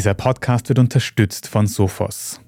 Dieser 0.00 0.14
Podcast 0.14 0.70
wird 0.70 0.78
unterstützt 0.78 1.46
von 1.46 1.66
Sophos. 1.66 2.40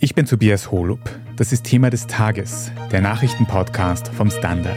Ich 0.00 0.14
bin 0.14 0.26
Tobias 0.26 0.70
Holub. 0.70 1.00
Das 1.34 1.50
ist 1.50 1.64
Thema 1.64 1.88
des 1.88 2.06
Tages, 2.06 2.70
der 2.92 3.00
Nachrichtenpodcast 3.00 4.08
vom 4.08 4.30
Standard. 4.30 4.76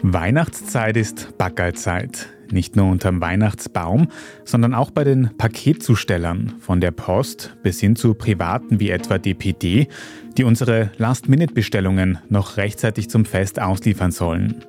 Weihnachtszeit 0.00 0.96
ist 0.96 1.36
Backerzeit. 1.36 2.30
Nicht 2.50 2.76
nur 2.76 2.86
unterm 2.86 3.20
Weihnachtsbaum, 3.20 4.08
sondern 4.46 4.72
auch 4.72 4.90
bei 4.90 5.04
den 5.04 5.36
Paketzustellern, 5.36 6.54
von 6.60 6.80
der 6.80 6.92
Post 6.92 7.58
bis 7.62 7.78
hin 7.78 7.94
zu 7.94 8.14
Privaten 8.14 8.80
wie 8.80 8.88
etwa 8.88 9.18
DPD, 9.18 9.88
die 10.36 10.44
unsere 10.44 10.90
Last-Minute-Bestellungen 10.96 12.18
noch 12.28 12.56
rechtzeitig 12.56 13.10
zum 13.10 13.24
Fest 13.24 13.60
ausliefern 13.60 14.12
sollen. 14.12 14.64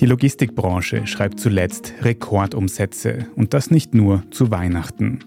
Die 0.00 0.06
Logistikbranche 0.06 1.06
schreibt 1.06 1.40
zuletzt 1.40 1.94
Rekordumsätze 2.02 3.26
und 3.36 3.54
das 3.54 3.70
nicht 3.70 3.94
nur 3.94 4.22
zu 4.30 4.50
Weihnachten. 4.50 5.20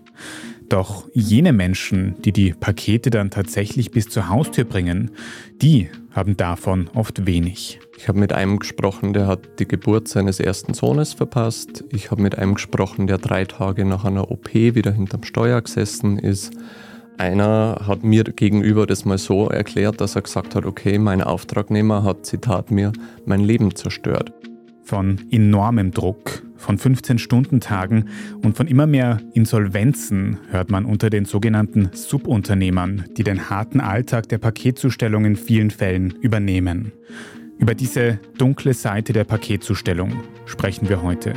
Doch 0.69 1.07
jene 1.13 1.53
Menschen, 1.53 2.15
die 2.23 2.31
die 2.31 2.53
Pakete 2.53 3.11
dann 3.11 3.29
tatsächlich 3.29 3.91
bis 3.91 4.09
zur 4.09 4.29
Haustür 4.29 4.63
bringen, 4.63 5.11
die 5.61 5.89
haben 6.11 6.37
davon 6.37 6.89
oft 6.95 7.27
wenig. 7.27 7.79
Ich 7.97 8.07
habe 8.07 8.19
mit 8.19 8.33
einem 8.33 8.57
gesprochen, 8.57 9.13
der 9.13 9.27
hat 9.27 9.59
die 9.59 9.67
Geburt 9.67 10.07
seines 10.07 10.39
ersten 10.39 10.73
Sohnes 10.73 11.13
verpasst. 11.13 11.83
Ich 11.91 12.09
habe 12.09 12.21
mit 12.21 12.37
einem 12.37 12.55
gesprochen, 12.55 13.05
der 13.05 13.19
drei 13.19 13.45
Tage 13.45 13.85
nach 13.85 14.05
einer 14.05 14.31
OP 14.31 14.53
wieder 14.53 14.91
hinterm 14.91 15.23
Steuer 15.23 15.61
gesessen 15.61 16.17
ist. 16.17 16.51
Einer 17.17 17.81
hat 17.87 18.03
mir 18.03 18.23
gegenüber 18.23 18.85
das 18.85 19.05
mal 19.05 19.17
so 19.17 19.47
erklärt, 19.47 20.01
dass 20.01 20.15
er 20.15 20.21
gesagt 20.21 20.53
hat, 20.55 20.65
okay, 20.65 20.97
mein 20.97 21.21
Auftragnehmer 21.21 22.03
hat, 22.03 22.25
Zitat 22.25 22.71
mir, 22.71 22.91
mein 23.25 23.39
Leben 23.39 23.73
zerstört. 23.75 24.33
Von 24.83 25.21
enormem 25.31 25.91
Druck, 25.91 26.43
von 26.57 26.77
15-Stunden-Tagen 26.77 28.09
und 28.43 28.57
von 28.57 28.67
immer 28.67 28.85
mehr 28.85 29.19
Insolvenzen 29.33 30.37
hört 30.51 30.69
man 30.69 30.85
unter 30.85 31.09
den 31.09 31.25
sogenannten 31.25 31.89
Subunternehmern, 31.93 33.05
die 33.17 33.23
den 33.23 33.49
harten 33.49 33.79
Alltag 33.79 34.29
der 34.29 34.37
Paketzustellung 34.37 35.25
in 35.25 35.35
vielen 35.37 35.71
Fällen 35.71 36.11
übernehmen. 36.21 36.91
Über 37.57 37.73
diese 37.73 38.19
dunkle 38.37 38.73
Seite 38.73 39.13
der 39.13 39.23
Paketzustellung 39.23 40.11
sprechen 40.45 40.89
wir 40.89 41.01
heute. 41.01 41.33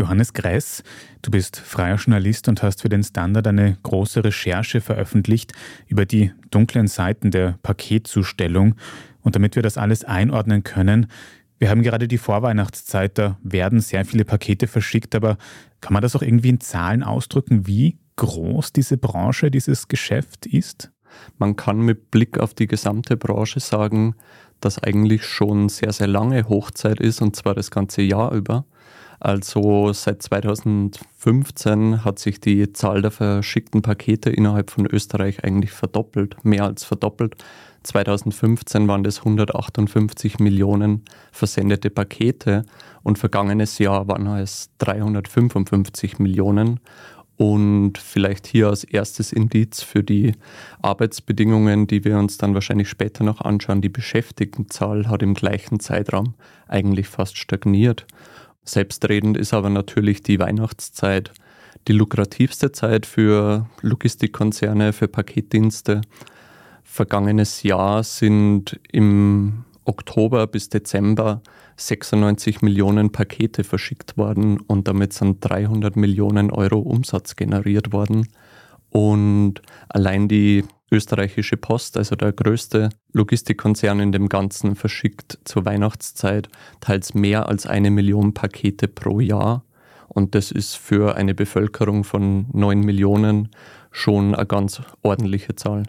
Johannes 0.00 0.32
Gress, 0.32 0.82
du 1.20 1.30
bist 1.30 1.58
freier 1.58 1.96
Journalist 1.96 2.48
und 2.48 2.62
hast 2.62 2.80
für 2.80 2.88
den 2.88 3.02
Standard 3.02 3.46
eine 3.46 3.76
große 3.82 4.24
Recherche 4.24 4.80
veröffentlicht 4.80 5.52
über 5.88 6.06
die 6.06 6.32
dunklen 6.50 6.88
Seiten 6.88 7.30
der 7.30 7.58
Paketzustellung. 7.62 8.76
Und 9.20 9.36
damit 9.36 9.56
wir 9.56 9.62
das 9.62 9.76
alles 9.76 10.04
einordnen 10.04 10.62
können, 10.62 11.08
wir 11.58 11.68
haben 11.68 11.82
gerade 11.82 12.08
die 12.08 12.16
Vorweihnachtszeit, 12.16 13.18
da 13.18 13.36
werden 13.42 13.80
sehr 13.80 14.06
viele 14.06 14.24
Pakete 14.24 14.66
verschickt, 14.66 15.14
aber 15.14 15.36
kann 15.82 15.92
man 15.92 16.00
das 16.00 16.16
auch 16.16 16.22
irgendwie 16.22 16.48
in 16.48 16.60
Zahlen 16.60 17.02
ausdrücken, 17.02 17.66
wie 17.66 17.98
groß 18.16 18.72
diese 18.72 18.96
Branche, 18.96 19.50
dieses 19.50 19.86
Geschäft 19.88 20.46
ist? 20.46 20.90
Man 21.36 21.56
kann 21.56 21.80
mit 21.80 22.10
Blick 22.10 22.38
auf 22.38 22.54
die 22.54 22.66
gesamte 22.66 23.18
Branche 23.18 23.60
sagen, 23.60 24.14
dass 24.60 24.82
eigentlich 24.82 25.24
schon 25.24 25.68
sehr, 25.68 25.92
sehr 25.92 26.06
lange 26.06 26.48
Hochzeit 26.48 27.00
ist 27.00 27.20
und 27.20 27.36
zwar 27.36 27.54
das 27.54 27.70
ganze 27.70 28.00
Jahr 28.00 28.32
über. 28.32 28.64
Also 29.20 29.92
seit 29.92 30.22
2015 30.22 32.04
hat 32.04 32.18
sich 32.18 32.40
die 32.40 32.72
Zahl 32.72 33.02
der 33.02 33.10
verschickten 33.10 33.82
Pakete 33.82 34.30
innerhalb 34.30 34.70
von 34.70 34.86
Österreich 34.86 35.44
eigentlich 35.44 35.72
verdoppelt, 35.72 36.42
mehr 36.42 36.64
als 36.64 36.84
verdoppelt. 36.84 37.36
2015 37.82 38.88
waren 38.88 39.04
das 39.04 39.18
158 39.18 40.38
Millionen 40.38 41.02
versendete 41.32 41.90
Pakete 41.90 42.64
und 43.02 43.18
vergangenes 43.18 43.78
Jahr 43.78 44.08
waren 44.08 44.26
es 44.26 44.70
355 44.78 46.18
Millionen. 46.18 46.80
Und 47.36 47.96
vielleicht 47.96 48.46
hier 48.46 48.68
als 48.68 48.84
erstes 48.84 49.32
Indiz 49.32 49.82
für 49.82 50.04
die 50.04 50.32
Arbeitsbedingungen, 50.82 51.86
die 51.86 52.04
wir 52.04 52.18
uns 52.18 52.36
dann 52.36 52.52
wahrscheinlich 52.52 52.90
später 52.90 53.24
noch 53.24 53.40
anschauen. 53.40 53.80
Die 53.80 53.88
Beschäftigtenzahl 53.88 55.08
hat 55.08 55.22
im 55.22 55.32
gleichen 55.32 55.80
Zeitraum 55.80 56.34
eigentlich 56.68 57.08
fast 57.08 57.38
stagniert. 57.38 58.06
Selbstredend 58.64 59.36
ist 59.36 59.54
aber 59.54 59.70
natürlich 59.70 60.22
die 60.22 60.38
Weihnachtszeit 60.38 61.32
die 61.88 61.92
lukrativste 61.92 62.72
Zeit 62.72 63.06
für 63.06 63.66
Logistikkonzerne, 63.80 64.92
für 64.92 65.08
Paketdienste. 65.08 66.02
Vergangenes 66.84 67.62
Jahr 67.62 68.02
sind 68.02 68.78
im 68.92 69.64
Oktober 69.84 70.46
bis 70.46 70.68
Dezember 70.68 71.42
96 71.76 72.60
Millionen 72.62 73.10
Pakete 73.12 73.64
verschickt 73.64 74.18
worden 74.18 74.60
und 74.60 74.86
damit 74.88 75.12
sind 75.14 75.38
300 75.40 75.96
Millionen 75.96 76.50
Euro 76.50 76.80
Umsatz 76.80 77.36
generiert 77.36 77.92
worden. 77.92 78.28
Und 78.90 79.62
allein 79.88 80.28
die 80.28 80.64
österreichische 80.90 81.56
Post, 81.56 81.96
also 81.96 82.16
der 82.16 82.32
größte 82.32 82.90
Logistikkonzern 83.12 84.00
in 84.00 84.12
dem 84.12 84.28
Ganzen, 84.28 84.76
verschickt 84.76 85.38
zur 85.44 85.64
Weihnachtszeit 85.64 86.48
teils 86.80 87.14
mehr 87.14 87.48
als 87.48 87.66
eine 87.66 87.90
Million 87.90 88.34
Pakete 88.34 88.88
pro 88.88 89.20
Jahr. 89.20 89.64
Und 90.08 90.34
das 90.34 90.50
ist 90.50 90.74
für 90.74 91.14
eine 91.14 91.34
Bevölkerung 91.34 92.02
von 92.02 92.46
9 92.52 92.80
Millionen 92.80 93.50
schon 93.92 94.34
eine 94.34 94.46
ganz 94.46 94.82
ordentliche 95.02 95.54
Zahl. 95.54 95.84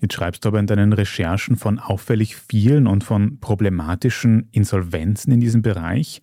Jetzt 0.00 0.14
schreibst 0.14 0.44
du 0.44 0.48
aber 0.48 0.58
in 0.58 0.66
deinen 0.66 0.92
Recherchen 0.92 1.54
von 1.54 1.78
auffällig 1.78 2.34
vielen 2.34 2.88
und 2.88 3.04
von 3.04 3.38
problematischen 3.38 4.48
Insolvenzen 4.50 5.32
in 5.32 5.38
diesem 5.38 5.62
Bereich. 5.62 6.20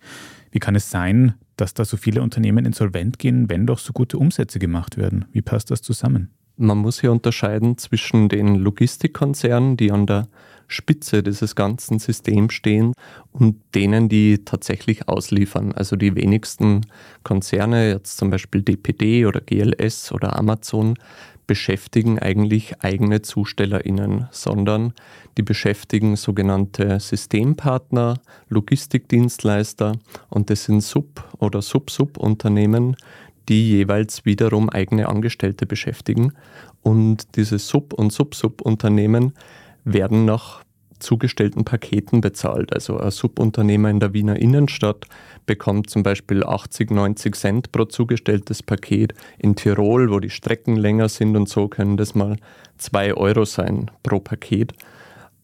Wie 0.50 0.58
kann 0.58 0.74
es 0.74 0.90
sein, 0.90 1.34
dass 1.56 1.72
da 1.72 1.86
so 1.86 1.96
viele 1.96 2.20
Unternehmen 2.20 2.66
insolvent 2.66 3.18
gehen, 3.18 3.48
wenn 3.48 3.66
doch 3.66 3.78
so 3.78 3.94
gute 3.94 4.18
Umsätze 4.18 4.58
gemacht 4.58 4.98
werden? 4.98 5.24
Wie 5.32 5.40
passt 5.40 5.70
das 5.70 5.80
zusammen? 5.80 6.30
Man 6.62 6.76
muss 6.76 7.00
hier 7.00 7.10
unterscheiden 7.10 7.78
zwischen 7.78 8.28
den 8.28 8.56
Logistikkonzernen, 8.56 9.78
die 9.78 9.90
an 9.92 10.06
der 10.06 10.28
Spitze 10.68 11.22
dieses 11.22 11.56
ganzen 11.56 11.98
Systems 11.98 12.52
stehen 12.52 12.92
und 13.32 13.56
denen, 13.74 14.10
die 14.10 14.44
tatsächlich 14.44 15.08
ausliefern. 15.08 15.72
Also 15.72 15.96
die 15.96 16.14
wenigsten 16.14 16.82
Konzerne, 17.24 17.88
jetzt 17.88 18.18
zum 18.18 18.28
Beispiel 18.28 18.60
DPD 18.60 19.24
oder 19.24 19.40
GLS 19.40 20.12
oder 20.12 20.38
Amazon, 20.38 20.98
beschäftigen 21.46 22.18
eigentlich 22.18 22.80
eigene 22.84 23.22
ZustellerInnen, 23.22 24.28
sondern 24.30 24.92
die 25.38 25.42
beschäftigen 25.42 26.14
sogenannte 26.16 27.00
Systempartner, 27.00 28.20
Logistikdienstleister 28.50 29.96
und 30.28 30.50
das 30.50 30.64
sind 30.64 30.82
Sub- 30.82 31.24
oder 31.38 31.62
Sub-Sub-Unternehmen, 31.62 32.96
die 33.50 33.68
jeweils 33.68 34.24
wiederum 34.24 34.70
eigene 34.70 35.08
Angestellte 35.08 35.66
beschäftigen. 35.66 36.32
Und 36.82 37.36
diese 37.36 37.58
Sub- 37.58 37.92
und 37.92 38.12
Sub-Sub-Unternehmen 38.12 39.34
werden 39.84 40.24
nach 40.24 40.62
zugestellten 41.00 41.64
Paketen 41.64 42.20
bezahlt. 42.20 42.72
Also 42.72 42.98
ein 42.98 43.10
Subunternehmer 43.10 43.90
in 43.90 44.00
der 44.00 44.12
Wiener 44.12 44.36
Innenstadt 44.36 45.06
bekommt 45.46 45.90
zum 45.90 46.02
Beispiel 46.02 46.44
80, 46.44 46.90
90 46.90 47.34
Cent 47.34 47.72
pro 47.72 47.86
zugestelltes 47.86 48.62
Paket. 48.62 49.14
In 49.38 49.56
Tirol, 49.56 50.10
wo 50.10 50.20
die 50.20 50.30
Strecken 50.30 50.76
länger 50.76 51.08
sind 51.08 51.36
und 51.36 51.48
so, 51.48 51.68
können 51.68 51.96
das 51.96 52.14
mal 52.14 52.36
2 52.78 53.14
Euro 53.14 53.44
sein 53.44 53.90
pro 54.02 54.20
Paket. 54.20 54.74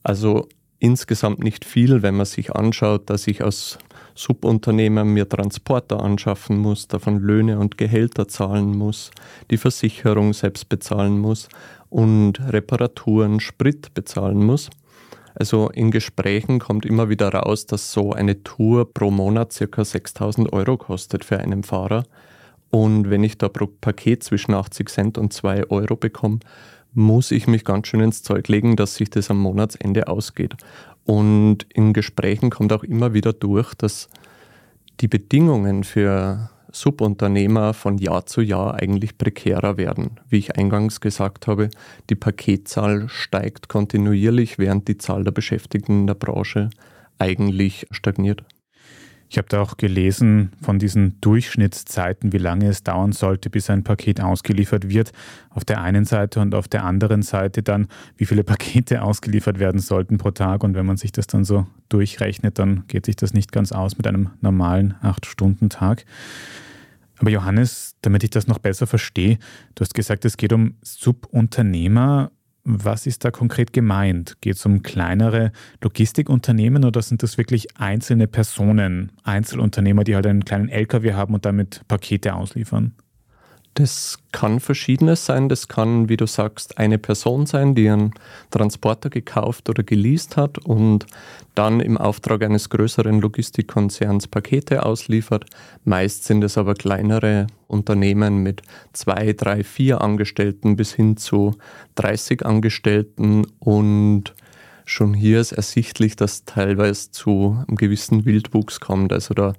Also 0.02 0.48
insgesamt 0.78 1.40
nicht 1.42 1.64
viel, 1.64 2.02
wenn 2.02 2.16
man 2.16 2.26
sich 2.26 2.52
anschaut, 2.52 3.10
dass 3.10 3.26
ich 3.26 3.42
als 3.42 3.78
Subunternehmer 4.16 5.04
mir 5.04 5.28
Transporter 5.28 6.02
anschaffen 6.02 6.58
muss, 6.58 6.88
davon 6.88 7.20
Löhne 7.20 7.58
und 7.58 7.78
Gehälter 7.78 8.26
zahlen 8.26 8.76
muss, 8.76 9.10
die 9.50 9.58
Versicherung 9.58 10.32
selbst 10.32 10.68
bezahlen 10.68 11.18
muss 11.18 11.48
und 11.90 12.40
Reparaturen, 12.40 13.40
Sprit 13.40 13.94
bezahlen 13.94 14.44
muss. 14.44 14.70
Also 15.34 15.68
in 15.68 15.90
Gesprächen 15.90 16.58
kommt 16.58 16.86
immer 16.86 17.10
wieder 17.10 17.28
raus, 17.28 17.66
dass 17.66 17.92
so 17.92 18.12
eine 18.12 18.42
Tour 18.42 18.92
pro 18.92 19.10
Monat 19.10 19.52
circa 19.52 19.84
6000 19.84 20.52
Euro 20.52 20.78
kostet 20.78 21.24
für 21.24 21.38
einen 21.38 21.62
Fahrer. 21.62 22.04
Und 22.70 23.10
wenn 23.10 23.22
ich 23.22 23.38
da 23.38 23.48
pro 23.48 23.66
Paket 23.66 24.24
zwischen 24.24 24.54
80 24.54 24.88
Cent 24.88 25.18
und 25.18 25.32
2 25.32 25.70
Euro 25.70 25.96
bekomme, 25.96 26.40
muss 26.96 27.30
ich 27.30 27.46
mich 27.46 27.64
ganz 27.64 27.88
schön 27.88 28.00
ins 28.00 28.22
Zeug 28.22 28.48
legen, 28.48 28.74
dass 28.74 28.96
sich 28.96 29.10
das 29.10 29.30
am 29.30 29.38
Monatsende 29.38 30.08
ausgeht. 30.08 30.54
Und 31.04 31.66
in 31.72 31.92
Gesprächen 31.92 32.50
kommt 32.50 32.72
auch 32.72 32.82
immer 32.82 33.12
wieder 33.14 33.32
durch, 33.32 33.74
dass 33.74 34.08
die 35.00 35.08
Bedingungen 35.08 35.84
für 35.84 36.50
Subunternehmer 36.72 37.74
von 37.74 37.98
Jahr 37.98 38.26
zu 38.26 38.40
Jahr 38.40 38.74
eigentlich 38.74 39.18
prekärer 39.18 39.76
werden. 39.76 40.18
Wie 40.28 40.38
ich 40.38 40.56
eingangs 40.56 41.00
gesagt 41.00 41.46
habe, 41.46 41.70
die 42.10 42.14
Paketzahl 42.14 43.08
steigt 43.08 43.68
kontinuierlich, 43.68 44.58
während 44.58 44.88
die 44.88 44.98
Zahl 44.98 45.22
der 45.22 45.32
Beschäftigten 45.32 46.00
in 46.00 46.06
der 46.06 46.14
Branche 46.14 46.70
eigentlich 47.18 47.86
stagniert. 47.90 48.42
Ich 49.28 49.38
habe 49.38 49.48
da 49.48 49.60
auch 49.60 49.76
gelesen 49.76 50.52
von 50.62 50.78
diesen 50.78 51.20
Durchschnittszeiten, 51.20 52.32
wie 52.32 52.38
lange 52.38 52.68
es 52.68 52.84
dauern 52.84 53.12
sollte, 53.12 53.50
bis 53.50 53.70
ein 53.70 53.82
Paket 53.82 54.20
ausgeliefert 54.20 54.88
wird. 54.88 55.12
Auf 55.50 55.64
der 55.64 55.80
einen 55.80 56.04
Seite 56.04 56.40
und 56.40 56.54
auf 56.54 56.68
der 56.68 56.84
anderen 56.84 57.22
Seite 57.22 57.62
dann, 57.62 57.88
wie 58.16 58.26
viele 58.26 58.44
Pakete 58.44 59.02
ausgeliefert 59.02 59.58
werden 59.58 59.80
sollten 59.80 60.18
pro 60.18 60.30
Tag. 60.30 60.62
Und 60.62 60.74
wenn 60.74 60.86
man 60.86 60.96
sich 60.96 61.12
das 61.12 61.26
dann 61.26 61.44
so 61.44 61.66
durchrechnet, 61.88 62.58
dann 62.58 62.84
geht 62.86 63.06
sich 63.06 63.16
das 63.16 63.34
nicht 63.34 63.50
ganz 63.50 63.72
aus 63.72 63.96
mit 63.96 64.06
einem 64.06 64.30
normalen 64.40 64.94
8-Stunden-Tag. 65.02 66.04
Aber 67.18 67.30
Johannes, 67.30 67.96
damit 68.02 68.22
ich 68.24 68.30
das 68.30 68.46
noch 68.46 68.58
besser 68.58 68.86
verstehe, 68.86 69.38
du 69.74 69.80
hast 69.80 69.94
gesagt, 69.94 70.24
es 70.24 70.36
geht 70.36 70.52
um 70.52 70.74
Subunternehmer. 70.82 72.30
Was 72.68 73.06
ist 73.06 73.24
da 73.24 73.30
konkret 73.30 73.72
gemeint? 73.72 74.40
Geht 74.40 74.56
es 74.56 74.66
um 74.66 74.82
kleinere 74.82 75.52
Logistikunternehmen 75.80 76.84
oder 76.84 77.00
sind 77.00 77.22
das 77.22 77.38
wirklich 77.38 77.78
einzelne 77.78 78.26
Personen, 78.26 79.12
Einzelunternehmer, 79.22 80.02
die 80.02 80.16
halt 80.16 80.26
einen 80.26 80.44
kleinen 80.44 80.68
LKW 80.68 81.12
haben 81.12 81.34
und 81.34 81.44
damit 81.46 81.82
Pakete 81.86 82.34
ausliefern? 82.34 82.96
Das 83.76 84.18
kann 84.32 84.58
verschiedenes 84.58 85.26
sein. 85.26 85.50
Das 85.50 85.68
kann, 85.68 86.08
wie 86.08 86.16
du 86.16 86.26
sagst, 86.26 86.78
eine 86.78 86.96
Person 86.96 87.44
sein, 87.44 87.74
die 87.74 87.90
einen 87.90 88.14
Transporter 88.50 89.10
gekauft 89.10 89.68
oder 89.68 89.82
geleast 89.82 90.38
hat 90.38 90.56
und 90.56 91.04
dann 91.54 91.80
im 91.80 91.98
Auftrag 91.98 92.42
eines 92.42 92.70
größeren 92.70 93.20
Logistikkonzerns 93.20 94.28
Pakete 94.28 94.86
ausliefert. 94.86 95.44
Meist 95.84 96.24
sind 96.24 96.42
es 96.42 96.56
aber 96.56 96.72
kleinere 96.72 97.48
Unternehmen 97.68 98.42
mit 98.42 98.62
zwei, 98.94 99.34
drei, 99.34 99.62
vier 99.62 100.00
Angestellten 100.00 100.76
bis 100.76 100.94
hin 100.94 101.18
zu 101.18 101.54
30 101.96 102.46
Angestellten 102.46 103.46
und 103.58 104.32
schon 104.86 105.12
hier 105.12 105.38
ist 105.38 105.52
ersichtlich, 105.52 106.16
dass 106.16 106.46
teilweise 106.46 107.10
zu 107.10 107.62
einem 107.68 107.76
gewissen 107.76 108.24
Wildwuchs 108.24 108.80
kommt. 108.80 109.12
Also 109.12 109.34
da 109.34 109.52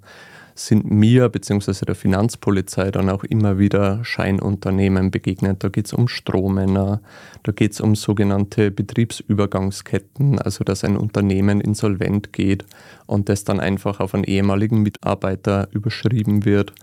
sind 0.59 0.89
mir 0.89 1.29
bzw. 1.29 1.85
der 1.85 1.95
Finanzpolizei 1.95 2.91
dann 2.91 3.09
auch 3.09 3.23
immer 3.23 3.57
wieder 3.59 4.03
Scheinunternehmen 4.03 5.11
begegnet. 5.11 5.63
Da 5.63 5.69
geht 5.69 5.85
es 5.85 5.93
um 5.93 6.07
Strohmänner, 6.07 7.01
da 7.43 7.51
geht 7.51 7.73
es 7.73 7.81
um 7.81 7.95
sogenannte 7.95 8.71
Betriebsübergangsketten, 8.71 10.39
also 10.39 10.63
dass 10.63 10.83
ein 10.83 10.97
Unternehmen 10.97 11.61
insolvent 11.61 12.33
geht 12.33 12.65
und 13.05 13.29
das 13.29 13.43
dann 13.43 13.59
einfach 13.59 13.99
auf 13.99 14.13
einen 14.13 14.23
ehemaligen 14.23 14.81
Mitarbeiter 14.81 15.67
überschrieben 15.71 16.45
wird. 16.45 16.73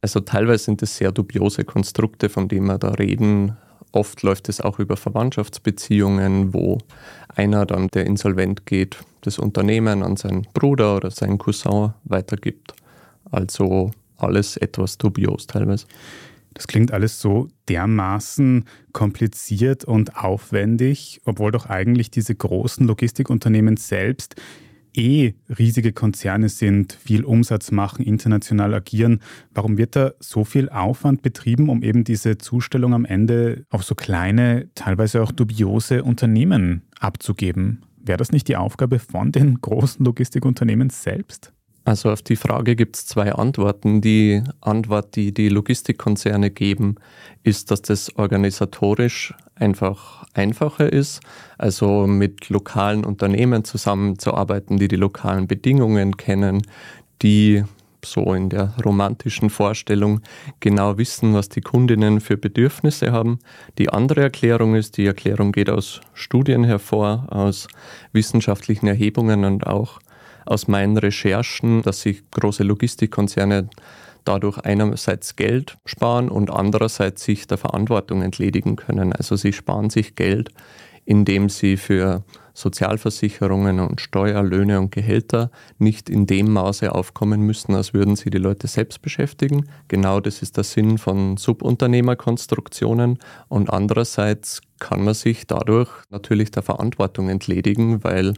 Also 0.00 0.20
teilweise 0.20 0.64
sind 0.64 0.82
es 0.82 0.96
sehr 0.96 1.12
dubiose 1.12 1.64
Konstrukte, 1.64 2.28
von 2.28 2.48
denen 2.48 2.66
wir 2.66 2.78
da 2.78 2.90
reden. 2.90 3.56
Oft 3.92 4.22
läuft 4.22 4.48
es 4.48 4.60
auch 4.60 4.78
über 4.78 4.96
Verwandtschaftsbeziehungen, 4.96 6.54
wo 6.54 6.78
einer 7.34 7.66
dann, 7.66 7.88
der 7.88 8.06
insolvent 8.06 8.66
geht, 8.66 8.98
das 9.20 9.38
Unternehmen 9.38 10.02
an 10.02 10.16
seinen 10.16 10.46
Bruder 10.54 10.96
oder 10.96 11.10
seinen 11.10 11.38
Cousin 11.38 11.92
weitergibt. 12.04 12.74
Also 13.30 13.90
alles 14.16 14.56
etwas 14.56 14.98
dubios 14.98 15.46
teilweise. 15.46 15.86
Das 16.54 16.66
klingt 16.66 16.92
alles 16.92 17.20
so 17.20 17.48
dermaßen 17.68 18.64
kompliziert 18.92 19.84
und 19.84 20.16
aufwendig, 20.16 21.20
obwohl 21.24 21.50
doch 21.50 21.66
eigentlich 21.66 22.10
diese 22.10 22.34
großen 22.34 22.86
Logistikunternehmen 22.86 23.76
selbst 23.76 24.36
eh 24.94 25.32
riesige 25.58 25.92
Konzerne 25.92 26.48
sind, 26.48 26.92
viel 26.92 27.24
Umsatz 27.24 27.70
machen, 27.70 28.04
international 28.04 28.74
agieren. 28.74 29.20
Warum 29.54 29.78
wird 29.78 29.96
da 29.96 30.12
so 30.20 30.44
viel 30.44 30.68
Aufwand 30.68 31.22
betrieben, 31.22 31.68
um 31.68 31.82
eben 31.82 32.04
diese 32.04 32.38
Zustellung 32.38 32.94
am 32.94 33.04
Ende 33.04 33.64
auf 33.70 33.84
so 33.84 33.94
kleine, 33.94 34.68
teilweise 34.74 35.22
auch 35.22 35.32
dubiose 35.32 36.04
Unternehmen 36.04 36.82
abzugeben? 37.00 37.84
Wäre 37.96 38.18
das 38.18 38.32
nicht 38.32 38.48
die 38.48 38.56
Aufgabe 38.56 38.98
von 38.98 39.32
den 39.32 39.60
großen 39.60 40.04
Logistikunternehmen 40.04 40.90
selbst? 40.90 41.52
Also 41.84 42.10
auf 42.10 42.22
die 42.22 42.36
Frage 42.36 42.76
gibt 42.76 42.96
es 42.96 43.06
zwei 43.06 43.32
Antworten. 43.32 44.00
Die 44.00 44.42
Antwort, 44.60 45.16
die 45.16 45.34
die 45.34 45.48
Logistikkonzerne 45.48 46.50
geben, 46.50 46.94
ist, 47.42 47.70
dass 47.70 47.82
das 47.82 48.14
organisatorisch 48.16 49.34
einfach 49.56 50.24
einfacher 50.34 50.92
ist, 50.92 51.20
also 51.58 52.06
mit 52.06 52.48
lokalen 52.48 53.04
Unternehmen 53.04 53.64
zusammenzuarbeiten, 53.64 54.76
die 54.76 54.88
die 54.88 54.96
lokalen 54.96 55.46
Bedingungen 55.46 56.16
kennen, 56.16 56.62
die 57.20 57.64
so 58.04 58.34
in 58.34 58.48
der 58.48 58.74
romantischen 58.84 59.50
Vorstellung 59.50 60.20
genau 60.60 60.98
wissen, 60.98 61.34
was 61.34 61.48
die 61.48 61.60
Kundinnen 61.60 62.20
für 62.20 62.36
Bedürfnisse 62.36 63.12
haben. 63.12 63.38
Die 63.78 63.90
andere 63.90 64.22
Erklärung 64.22 64.74
ist, 64.74 64.96
die 64.96 65.06
Erklärung 65.06 65.52
geht 65.52 65.70
aus 65.70 66.00
Studien 66.12 66.64
hervor, 66.64 67.26
aus 67.30 67.68
wissenschaftlichen 68.12 68.88
Erhebungen 68.88 69.44
und 69.44 69.66
auch 69.66 70.00
aus 70.46 70.68
meinen 70.68 70.96
Recherchen, 70.96 71.82
dass 71.82 72.02
sich 72.02 72.22
große 72.30 72.62
Logistikkonzerne 72.62 73.68
dadurch 74.24 74.58
einerseits 74.58 75.36
Geld 75.36 75.78
sparen 75.84 76.28
und 76.28 76.50
andererseits 76.50 77.24
sich 77.24 77.46
der 77.46 77.58
Verantwortung 77.58 78.22
entledigen 78.22 78.76
können. 78.76 79.12
Also 79.12 79.36
sie 79.36 79.52
sparen 79.52 79.90
sich 79.90 80.14
Geld, 80.14 80.50
indem 81.04 81.48
sie 81.48 81.76
für 81.76 82.22
Sozialversicherungen 82.54 83.80
und 83.80 84.00
Steuerlöhne 84.00 84.78
und 84.78 84.92
Gehälter 84.92 85.50
nicht 85.78 86.10
in 86.10 86.26
dem 86.26 86.52
Maße 86.52 86.94
aufkommen 86.94 87.42
müssen, 87.42 87.74
als 87.74 87.94
würden 87.94 88.14
sie 88.14 88.30
die 88.30 88.38
Leute 88.38 88.66
selbst 88.66 89.00
beschäftigen. 89.02 89.68
Genau 89.88 90.20
das 90.20 90.42
ist 90.42 90.56
der 90.56 90.64
Sinn 90.64 90.98
von 90.98 91.38
Subunternehmerkonstruktionen. 91.38 93.18
Und 93.48 93.70
andererseits 93.70 94.60
kann 94.78 95.02
man 95.02 95.14
sich 95.14 95.46
dadurch 95.46 95.90
natürlich 96.10 96.50
der 96.50 96.62
Verantwortung 96.62 97.30
entledigen, 97.30 98.04
weil 98.04 98.34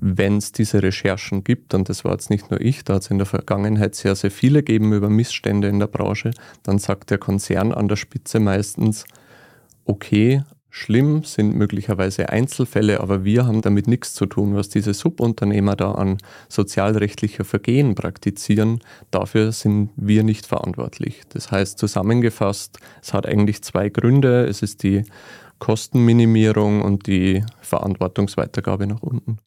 wenn 0.00 0.36
es 0.36 0.52
diese 0.52 0.82
Recherchen 0.82 1.42
gibt, 1.42 1.74
und 1.74 1.88
das 1.88 2.04
war 2.04 2.12
jetzt 2.12 2.30
nicht 2.30 2.50
nur 2.50 2.60
ich, 2.60 2.84
da 2.84 2.94
hat 2.94 3.02
es 3.02 3.10
in 3.10 3.18
der 3.18 3.26
Vergangenheit 3.26 3.96
sehr, 3.96 4.14
sehr 4.14 4.30
viele 4.30 4.62
gegeben 4.62 4.92
über 4.92 5.10
Missstände 5.10 5.66
in 5.66 5.80
der 5.80 5.88
Branche, 5.88 6.30
dann 6.62 6.78
sagt 6.78 7.10
der 7.10 7.18
Konzern 7.18 7.72
an 7.72 7.88
der 7.88 7.96
Spitze 7.96 8.38
meistens, 8.38 9.04
okay, 9.84 10.44
schlimm 10.70 11.24
sind 11.24 11.56
möglicherweise 11.56 12.28
Einzelfälle, 12.28 13.00
aber 13.00 13.24
wir 13.24 13.44
haben 13.46 13.60
damit 13.60 13.88
nichts 13.88 14.14
zu 14.14 14.26
tun, 14.26 14.54
was 14.54 14.68
diese 14.68 14.94
Subunternehmer 14.94 15.74
da 15.74 15.92
an 15.92 16.18
sozialrechtlicher 16.48 17.44
Vergehen 17.44 17.96
praktizieren. 17.96 18.78
Dafür 19.10 19.50
sind 19.50 19.90
wir 19.96 20.22
nicht 20.22 20.46
verantwortlich. 20.46 21.22
Das 21.30 21.50
heißt 21.50 21.76
zusammengefasst, 21.76 22.78
es 23.02 23.12
hat 23.12 23.26
eigentlich 23.26 23.62
zwei 23.62 23.88
Gründe. 23.88 24.46
Es 24.46 24.62
ist 24.62 24.84
die 24.84 25.02
Kostenminimierung 25.58 26.82
und 26.82 27.08
die 27.08 27.44
Verantwortungsweitergabe 27.60 28.86
nach 28.86 29.02
unten. 29.02 29.38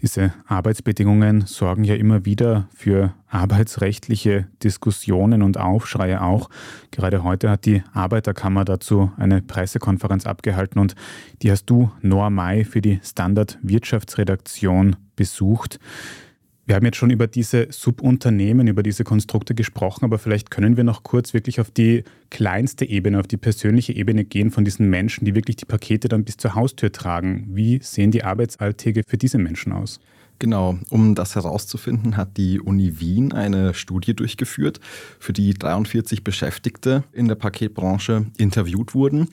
Diese 0.00 0.32
Arbeitsbedingungen 0.46 1.46
sorgen 1.46 1.82
ja 1.82 1.96
immer 1.96 2.24
wieder 2.24 2.68
für 2.72 3.14
arbeitsrechtliche 3.26 4.46
Diskussionen 4.62 5.42
und 5.42 5.58
Aufschreie 5.58 6.22
auch. 6.22 6.50
Gerade 6.92 7.24
heute 7.24 7.50
hat 7.50 7.66
die 7.66 7.82
Arbeiterkammer 7.92 8.64
dazu 8.64 9.10
eine 9.16 9.42
Pressekonferenz 9.42 10.24
abgehalten 10.24 10.78
und 10.78 10.94
die 11.42 11.50
hast 11.50 11.66
du, 11.66 11.90
Noah 12.00 12.30
May, 12.30 12.64
für 12.64 12.80
die 12.80 13.00
Standard 13.02 13.58
Wirtschaftsredaktion 13.62 14.94
besucht. 15.16 15.80
Wir 16.68 16.74
haben 16.76 16.84
jetzt 16.84 16.98
schon 16.98 17.08
über 17.08 17.26
diese 17.26 17.68
Subunternehmen, 17.70 18.66
über 18.66 18.82
diese 18.82 19.02
Konstrukte 19.02 19.54
gesprochen, 19.54 20.04
aber 20.04 20.18
vielleicht 20.18 20.50
können 20.50 20.76
wir 20.76 20.84
noch 20.84 21.02
kurz 21.02 21.32
wirklich 21.32 21.60
auf 21.60 21.70
die 21.70 22.04
kleinste 22.28 22.84
Ebene, 22.84 23.18
auf 23.20 23.26
die 23.26 23.38
persönliche 23.38 23.94
Ebene 23.94 24.26
gehen 24.26 24.50
von 24.50 24.66
diesen 24.66 24.90
Menschen, 24.90 25.24
die 25.24 25.34
wirklich 25.34 25.56
die 25.56 25.64
Pakete 25.64 26.08
dann 26.08 26.24
bis 26.24 26.36
zur 26.36 26.54
Haustür 26.54 26.92
tragen. 26.92 27.46
Wie 27.52 27.80
sehen 27.82 28.10
die 28.10 28.22
Arbeitsalltäge 28.22 29.00
für 29.08 29.16
diese 29.16 29.38
Menschen 29.38 29.72
aus? 29.72 29.98
Genau, 30.40 30.78
um 30.90 31.14
das 31.14 31.36
herauszufinden, 31.36 32.18
hat 32.18 32.36
die 32.36 32.60
Uni 32.60 33.00
Wien 33.00 33.32
eine 33.32 33.72
Studie 33.72 34.14
durchgeführt, 34.14 34.78
für 35.18 35.32
die 35.32 35.54
43 35.54 36.22
Beschäftigte 36.22 37.02
in 37.14 37.28
der 37.28 37.36
Paketbranche 37.36 38.26
interviewt 38.36 38.94
wurden. 38.94 39.28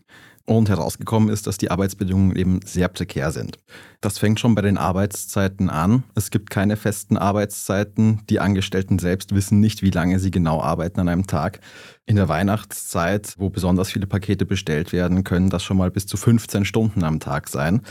Und 0.48 0.70
herausgekommen 0.70 1.30
ist, 1.30 1.48
dass 1.48 1.58
die 1.58 1.72
Arbeitsbedingungen 1.72 2.36
eben 2.36 2.60
sehr 2.64 2.88
prekär 2.88 3.32
sind. 3.32 3.58
Das 4.00 4.20
fängt 4.20 4.40
schon 4.40 4.54
bei 4.54 4.62
den 4.62 4.78
Arbeitszeiten 4.78 5.72
an. 5.72 6.04
Es 6.14 6.30
gibt 6.30 6.52
keine 6.52 6.78
festen 6.78 7.18
Arbeitszeiten. 7.18 8.22
Die 8.30 8.40
Angestellten 8.40 9.00
selbst 9.00 9.34
wissen 9.34 9.60
nicht, 9.60 9.82
wie 9.82 9.90
lange 9.90 10.20
sie 10.20 10.30
genau 10.30 10.62
arbeiten 10.62 11.00
an 11.00 11.10
einem 11.10 11.25
Tag. 11.25 11.62
In 12.06 12.16
der 12.16 12.30
Weihnachtszeit, 12.30 13.34
wo 13.38 13.50
besonders 13.50 13.90
viele 13.90 14.06
Pakete 14.06 14.46
bestellt 14.46 14.94
werden, 14.94 15.24
können 15.24 15.50
das 15.50 15.64
schon 15.64 15.78
mal 15.78 15.90
bis 15.90 16.06
zu 16.06 16.16
15 16.16 16.64
Stunden 16.64 17.04
am 17.04 17.20
Tag 17.20 17.50
sein. 17.50 17.82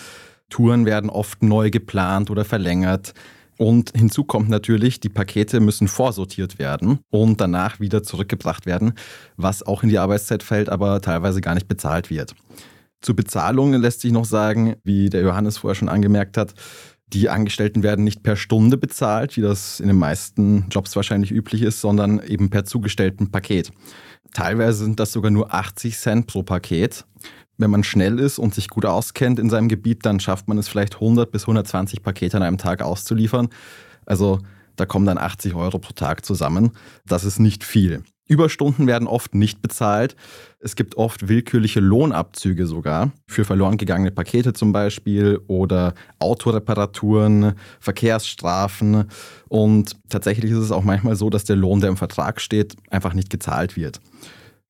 Touren 0.48 0.86
werden 0.86 1.10
oft 1.10 1.42
neu 1.42 1.70
geplant 1.70 2.30
oder 2.30 2.44
verlängert. 2.44 3.14
Und 3.56 3.92
hinzu 3.96 4.24
kommt 4.24 4.48
natürlich, 4.48 5.00
die 5.00 5.08
Pakete 5.08 5.60
müssen 5.60 5.88
vorsortiert 5.88 6.58
werden 6.58 6.98
und 7.10 7.40
danach 7.40 7.80
wieder 7.80 8.02
zurückgebracht 8.02 8.66
werden, 8.66 8.94
was 9.36 9.62
auch 9.62 9.82
in 9.82 9.88
die 9.88 9.98
Arbeitszeit 9.98 10.42
fällt, 10.42 10.68
aber 10.68 11.00
teilweise 11.00 11.40
gar 11.40 11.54
nicht 11.54 11.68
bezahlt 11.68 12.10
wird. 12.10 12.34
Zur 13.00 13.16
Bezahlung 13.16 13.74
lässt 13.74 14.00
sich 14.00 14.12
noch 14.12 14.24
sagen, 14.24 14.76
wie 14.82 15.10
der 15.10 15.22
Johannes 15.22 15.58
vorher 15.58 15.74
schon 15.74 15.88
angemerkt 15.88 16.36
hat, 16.36 16.54
die 17.14 17.28
Angestellten 17.28 17.82
werden 17.82 18.04
nicht 18.04 18.22
per 18.22 18.34
Stunde 18.34 18.76
bezahlt, 18.76 19.36
wie 19.36 19.40
das 19.40 19.78
in 19.78 19.86
den 19.86 19.98
meisten 19.98 20.66
Jobs 20.70 20.96
wahrscheinlich 20.96 21.30
üblich 21.30 21.62
ist, 21.62 21.80
sondern 21.80 22.20
eben 22.20 22.50
per 22.50 22.64
zugestellten 22.64 23.30
Paket. 23.30 23.70
Teilweise 24.32 24.84
sind 24.84 24.98
das 24.98 25.12
sogar 25.12 25.30
nur 25.30 25.54
80 25.54 25.96
Cent 25.96 26.26
pro 26.26 26.42
Paket. 26.42 27.04
Wenn 27.56 27.70
man 27.70 27.84
schnell 27.84 28.18
ist 28.18 28.38
und 28.38 28.54
sich 28.54 28.68
gut 28.68 28.84
auskennt 28.84 29.38
in 29.38 29.50
seinem 29.50 29.68
Gebiet, 29.68 30.04
dann 30.04 30.20
schafft 30.20 30.48
man 30.48 30.58
es 30.58 30.68
vielleicht 30.68 30.94
100 30.94 31.30
bis 31.30 31.42
120 31.42 32.02
Pakete 32.02 32.36
an 32.36 32.42
einem 32.42 32.58
Tag 32.58 32.82
auszuliefern. 32.82 33.48
Also 34.06 34.40
da 34.76 34.86
kommen 34.86 35.06
dann 35.06 35.18
80 35.18 35.54
Euro 35.54 35.78
pro 35.78 35.92
Tag 35.92 36.24
zusammen. 36.24 36.72
Das 37.06 37.24
ist 37.24 37.38
nicht 37.38 37.62
viel. 37.64 38.02
Überstunden 38.26 38.86
werden 38.86 39.06
oft 39.06 39.34
nicht 39.34 39.60
bezahlt. 39.60 40.16
Es 40.58 40.76
gibt 40.76 40.96
oft 40.96 41.28
willkürliche 41.28 41.80
Lohnabzüge 41.80 42.66
sogar 42.66 43.12
für 43.26 43.44
verloren 43.44 43.76
gegangene 43.76 44.10
Pakete 44.10 44.54
zum 44.54 44.72
Beispiel 44.72 45.40
oder 45.46 45.92
Autoreparaturen, 46.20 47.52
Verkehrsstrafen. 47.80 49.10
Und 49.48 49.96
tatsächlich 50.08 50.52
ist 50.52 50.58
es 50.58 50.72
auch 50.72 50.84
manchmal 50.84 51.16
so, 51.16 51.28
dass 51.28 51.44
der 51.44 51.56
Lohn, 51.56 51.80
der 51.80 51.90
im 51.90 51.98
Vertrag 51.98 52.40
steht, 52.40 52.76
einfach 52.90 53.12
nicht 53.12 53.28
gezahlt 53.28 53.76
wird. 53.76 54.00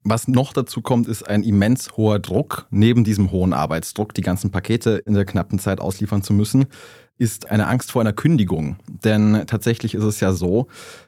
Was 0.07 0.29
noch 0.29 0.53
dazu 0.53 0.83
kommt, 0.83 1.09
ist 1.09 1.23
ein 1.23 1.43
immens 1.43 1.97
hoher 1.97 2.19
Druck. 2.19 2.67
Neben 2.71 3.05
diesem 3.05 3.33
hohen 3.33 3.55
Arbeitsdruck, 3.55 4.13
die 4.13 4.21
ganzen 4.21 4.51
Pakete 4.51 5.03
in 5.07 5.15
der 5.15 5.25
knappen 5.25 5.59
Zeit 5.59 5.81
ausliefern 5.81 6.23
zu 6.23 6.35
müssen, 6.35 6.67
ist 7.17 7.51
eine 7.51 7.69
Angst 7.69 7.91
vor 7.91 8.03
einer 8.03 8.13
Kündigung. 8.13 8.77
Denn 8.87 9.45
tatsächlich 9.47 9.95
ist 9.95 10.05
es 10.05 10.21
ja 10.21 10.33
so, 10.33 10.67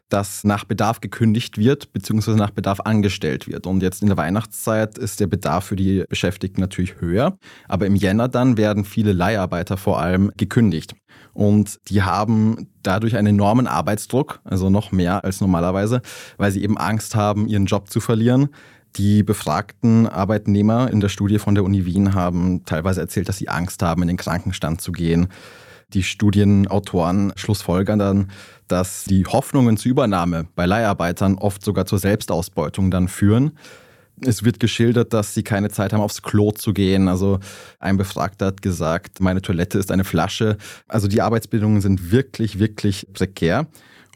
dass 0.08 0.44
nach 0.44 0.64
Bedarf 0.64 1.02
gekündigt 1.02 1.58
wird, 1.58 1.92
beziehungsweise 1.92 2.38
nach 2.38 2.52
Bedarf 2.52 2.80
angestellt 2.80 3.46
wird. 3.48 3.66
Und 3.66 3.82
jetzt 3.82 4.00
in 4.00 4.08
der 4.08 4.16
Weihnachtszeit 4.16 4.96
ist 4.96 5.20
der 5.20 5.26
Bedarf 5.26 5.64
für 5.66 5.76
die 5.76 6.04
Beschäftigten 6.08 6.62
natürlich 6.62 6.98
höher. 6.98 7.36
Aber 7.68 7.84
im 7.84 7.96
Jänner 7.96 8.28
dann 8.28 8.56
werden 8.56 8.86
viele 8.86 9.12
Leiharbeiter 9.12 9.76
vor 9.76 10.00
allem 10.00 10.32
gekündigt. 10.38 10.94
Und 11.34 11.80
die 11.90 12.02
haben 12.02 12.68
dadurch 12.82 13.14
einen 13.14 13.34
enormen 13.34 13.66
Arbeitsdruck, 13.66 14.40
also 14.44 14.70
noch 14.70 14.90
mehr 14.90 15.22
als 15.22 15.42
normalerweise, 15.42 16.00
weil 16.38 16.50
sie 16.50 16.62
eben 16.62 16.78
Angst 16.78 17.14
haben, 17.14 17.46
ihren 17.46 17.66
Job 17.66 17.90
zu 17.90 18.00
verlieren. 18.00 18.48
Die 18.96 19.22
befragten 19.22 20.06
Arbeitnehmer 20.06 20.90
in 20.90 21.00
der 21.00 21.10
Studie 21.10 21.38
von 21.38 21.54
der 21.54 21.64
Uni 21.64 21.84
Wien 21.84 22.14
haben 22.14 22.64
teilweise 22.64 23.00
erzählt, 23.00 23.28
dass 23.28 23.36
sie 23.36 23.48
Angst 23.48 23.82
haben, 23.82 24.00
in 24.00 24.08
den 24.08 24.16
Krankenstand 24.16 24.80
zu 24.80 24.90
gehen. 24.90 25.28
Die 25.92 26.02
Studienautoren 26.02 27.32
schlussfolgern 27.36 27.98
dann, 27.98 28.30
dass 28.68 29.04
die 29.04 29.26
Hoffnungen 29.26 29.76
zur 29.76 29.90
Übernahme 29.90 30.46
bei 30.56 30.64
Leiharbeitern 30.64 31.36
oft 31.36 31.62
sogar 31.62 31.84
zur 31.84 31.98
Selbstausbeutung 31.98 32.90
dann 32.90 33.08
führen. 33.08 33.52
Es 34.22 34.44
wird 34.44 34.60
geschildert, 34.60 35.12
dass 35.12 35.34
sie 35.34 35.42
keine 35.42 35.68
Zeit 35.68 35.92
haben, 35.92 36.00
aufs 36.00 36.22
Klo 36.22 36.52
zu 36.52 36.72
gehen. 36.72 37.08
Also 37.08 37.38
ein 37.78 37.98
Befragter 37.98 38.46
hat 38.46 38.62
gesagt, 38.62 39.20
meine 39.20 39.42
Toilette 39.42 39.78
ist 39.78 39.92
eine 39.92 40.04
Flasche. 40.04 40.56
Also 40.88 41.06
die 41.06 41.20
Arbeitsbedingungen 41.20 41.82
sind 41.82 42.10
wirklich, 42.10 42.58
wirklich 42.58 43.06
prekär. 43.12 43.66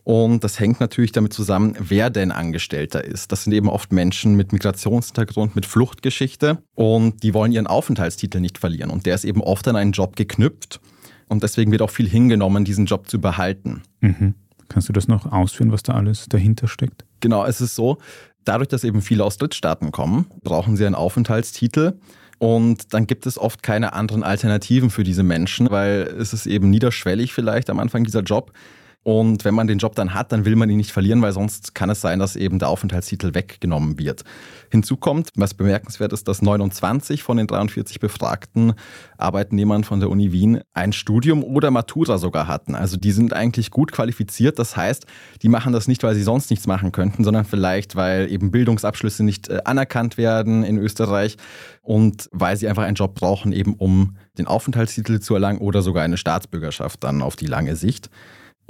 Und 0.05 0.45
das 0.45 0.59
hängt 0.59 0.81
natürlich 0.81 1.13
damit 1.13 1.33
zusammen, 1.33 1.77
wer 1.79 2.11
denn 2.11 2.33
Angestellter 2.33 3.05
ist. 3.05 3.33
Das 3.33 3.45
sind 3.45 3.53
eben 3.53 3.69
oft 3.69 3.93
Menschen 3.93 4.35
mit 4.35 4.53
Migrationshintergrund, 4.53 5.55
mit 5.55 5.67
Fluchtgeschichte 5.67 6.59
und 6.75 7.23
die 7.23 7.35
wollen 7.35 7.53
ihren 7.53 7.67
Aufenthaltstitel 7.67 8.41
nicht 8.41 8.59
verlieren. 8.59 8.91
Und 8.91 9.07
der 9.07 9.15
ist 9.15 9.25
eben 9.25 9.43
oft 9.43 9.69
an 9.69 9.77
einen 9.77 9.93
Job 9.93 10.17
geknüpft. 10.17 10.81
Und 11.29 11.45
deswegen 11.45 11.71
wird 11.71 11.83
auch 11.83 11.91
viel 11.91 12.09
hingenommen, 12.09 12.65
diesen 12.65 12.87
Job 12.87 13.09
zu 13.09 13.21
behalten. 13.21 13.83
Mhm. 14.01 14.35
Kannst 14.69 14.89
du 14.89 14.93
das 14.93 15.07
noch 15.07 15.31
ausführen, 15.31 15.71
was 15.71 15.83
da 15.83 15.95
alles 15.95 16.27
dahinter 16.29 16.67
steckt? 16.67 17.05
Genau, 17.21 17.45
es 17.45 17.61
ist 17.61 17.77
so, 17.77 17.99
dadurch, 18.45 18.69
dass 18.69 18.85
eben 18.85 19.03
viele 19.03 19.25
aus 19.25 19.37
Drittstaaten 19.37 19.93
kommen, 19.93 20.27
brauchen 20.43 20.77
sie 20.77 20.87
einen 20.87 20.95
Aufenthaltstitel. 20.95 21.99
Und 22.39 22.95
dann 22.95 23.07
gibt 23.07 23.27
es 23.27 23.37
oft 23.37 23.63
keine 23.63 23.93
anderen 23.93 24.23
Alternativen 24.23 24.91
für 24.91 25.05
diese 25.05 25.23
Menschen, 25.23 25.71
weil 25.71 26.03
es 26.19 26.33
ist 26.33 26.47
eben 26.47 26.71
niederschwellig 26.71 27.35
vielleicht 27.35 27.69
am 27.69 27.79
Anfang 27.79 28.05
dieser 28.05 28.23
Job. 28.23 28.53
Und 29.03 29.47
wenn 29.47 29.55
man 29.55 29.67
den 29.67 29.79
Job 29.79 29.95
dann 29.95 30.13
hat, 30.13 30.31
dann 30.31 30.45
will 30.45 30.57
man 30.57 30.69
ihn 30.69 30.77
nicht 30.77 30.93
verlieren, 30.93 31.23
weil 31.23 31.33
sonst 31.33 31.75
kann 31.75 31.89
es 31.89 32.03
sein, 32.03 32.19
dass 32.19 32.37
eben 32.37 32.59
der 32.59 32.69
Aufenthaltstitel 32.69 33.35
weggenommen 33.35 33.99
wird. 33.99 34.25
Hinzu 34.71 34.99
kommt, 34.99 35.31
was 35.37 35.55
bemerkenswert 35.55 36.13
ist, 36.13 36.29
dass 36.29 36.43
29 36.43 37.23
von 37.23 37.39
den 37.39 37.47
43 37.47 37.99
befragten 37.99 38.75
Arbeitnehmern 39.17 39.85
von 39.85 40.01
der 40.01 40.11
Uni 40.11 40.33
Wien 40.33 40.61
ein 40.75 40.93
Studium 40.93 41.43
oder 41.43 41.71
Matura 41.71 42.19
sogar 42.19 42.47
hatten. 42.47 42.75
Also 42.75 42.99
die 42.99 43.13
sind 43.13 43.33
eigentlich 43.33 43.71
gut 43.71 43.91
qualifiziert. 43.91 44.59
Das 44.59 44.77
heißt, 44.77 45.07
die 45.41 45.49
machen 45.49 45.73
das 45.73 45.89
nicht, 45.89 46.03
weil 46.03 46.15
sie 46.15 46.23
sonst 46.23 46.51
nichts 46.51 46.67
machen 46.67 46.93
könnten, 46.93 47.25
sondern 47.25 47.47
vielleicht, 47.47 47.97
weil 47.97 48.31
eben 48.31 48.51
Bildungsabschlüsse 48.51 49.25
nicht 49.25 49.49
äh, 49.49 49.61
anerkannt 49.65 50.19
werden 50.19 50.63
in 50.63 50.77
Österreich 50.77 51.39
und 51.81 52.29
weil 52.33 52.57
sie 52.59 52.69
einfach 52.69 52.83
einen 52.83 52.97
Job 52.97 53.15
brauchen, 53.15 53.53
eben 53.53 53.75
um 53.75 54.17
den 54.37 54.47
Aufenthaltstitel 54.47 55.21
zu 55.21 55.35
erlangen 55.35 55.59
oder 55.59 55.81
sogar 55.81 56.05
eine 56.05 56.19
Staatsbürgerschaft 56.19 57.03
dann 57.03 57.23
auf 57.23 57.37
die 57.37 57.47
lange 57.47 57.77
Sicht. 57.77 58.11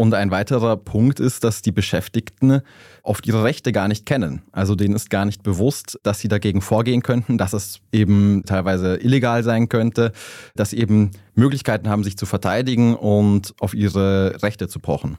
Und 0.00 0.14
ein 0.14 0.30
weiterer 0.30 0.78
Punkt 0.78 1.20
ist, 1.20 1.44
dass 1.44 1.60
die 1.60 1.72
Beschäftigten 1.72 2.62
oft 3.02 3.26
ihre 3.26 3.44
Rechte 3.44 3.70
gar 3.70 3.86
nicht 3.86 4.06
kennen. 4.06 4.40
Also 4.50 4.74
denen 4.74 4.94
ist 4.94 5.10
gar 5.10 5.26
nicht 5.26 5.42
bewusst, 5.42 6.00
dass 6.02 6.20
sie 6.20 6.28
dagegen 6.28 6.62
vorgehen 6.62 7.02
könnten, 7.02 7.36
dass 7.36 7.52
es 7.52 7.80
eben 7.92 8.42
teilweise 8.46 8.96
illegal 8.96 9.42
sein 9.42 9.68
könnte, 9.68 10.12
dass 10.54 10.70
sie 10.70 10.78
eben 10.78 11.10
Möglichkeiten 11.34 11.90
haben, 11.90 12.02
sich 12.02 12.16
zu 12.16 12.24
verteidigen 12.24 12.94
und 12.94 13.52
auf 13.60 13.74
ihre 13.74 14.42
Rechte 14.42 14.68
zu 14.68 14.78
pochen. 14.78 15.18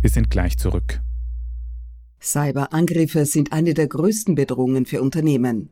Wir 0.00 0.10
sind 0.10 0.30
gleich 0.30 0.56
zurück. 0.56 1.00
Cyberangriffe 2.22 3.26
sind 3.26 3.52
eine 3.52 3.74
der 3.74 3.88
größten 3.88 4.36
Bedrohungen 4.36 4.86
für 4.86 5.02
Unternehmen. 5.02 5.68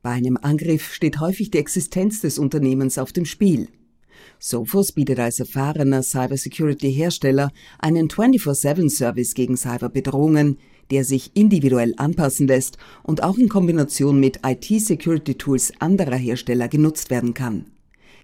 Bei 0.00 0.10
einem 0.10 0.38
Angriff 0.40 0.94
steht 0.94 1.18
häufig 1.18 1.50
die 1.50 1.58
Existenz 1.58 2.20
des 2.20 2.38
Unternehmens 2.38 2.98
auf 2.98 3.12
dem 3.12 3.24
Spiel. 3.24 3.66
Sophos 4.38 4.92
bietet 4.92 5.18
als 5.18 5.40
erfahrener 5.40 6.04
Cybersecurity-Hersteller 6.04 7.50
einen 7.80 8.06
24-7-Service 8.08 9.34
gegen 9.34 9.56
Cyberbedrohungen, 9.56 10.58
der 10.92 11.02
sich 11.04 11.32
individuell 11.34 11.94
anpassen 11.96 12.46
lässt 12.46 12.78
und 13.02 13.24
auch 13.24 13.36
in 13.36 13.48
Kombination 13.48 14.20
mit 14.20 14.38
IT-Security-Tools 14.46 15.72
anderer 15.80 16.14
Hersteller 16.14 16.68
genutzt 16.68 17.10
werden 17.10 17.34
kann. 17.34 17.72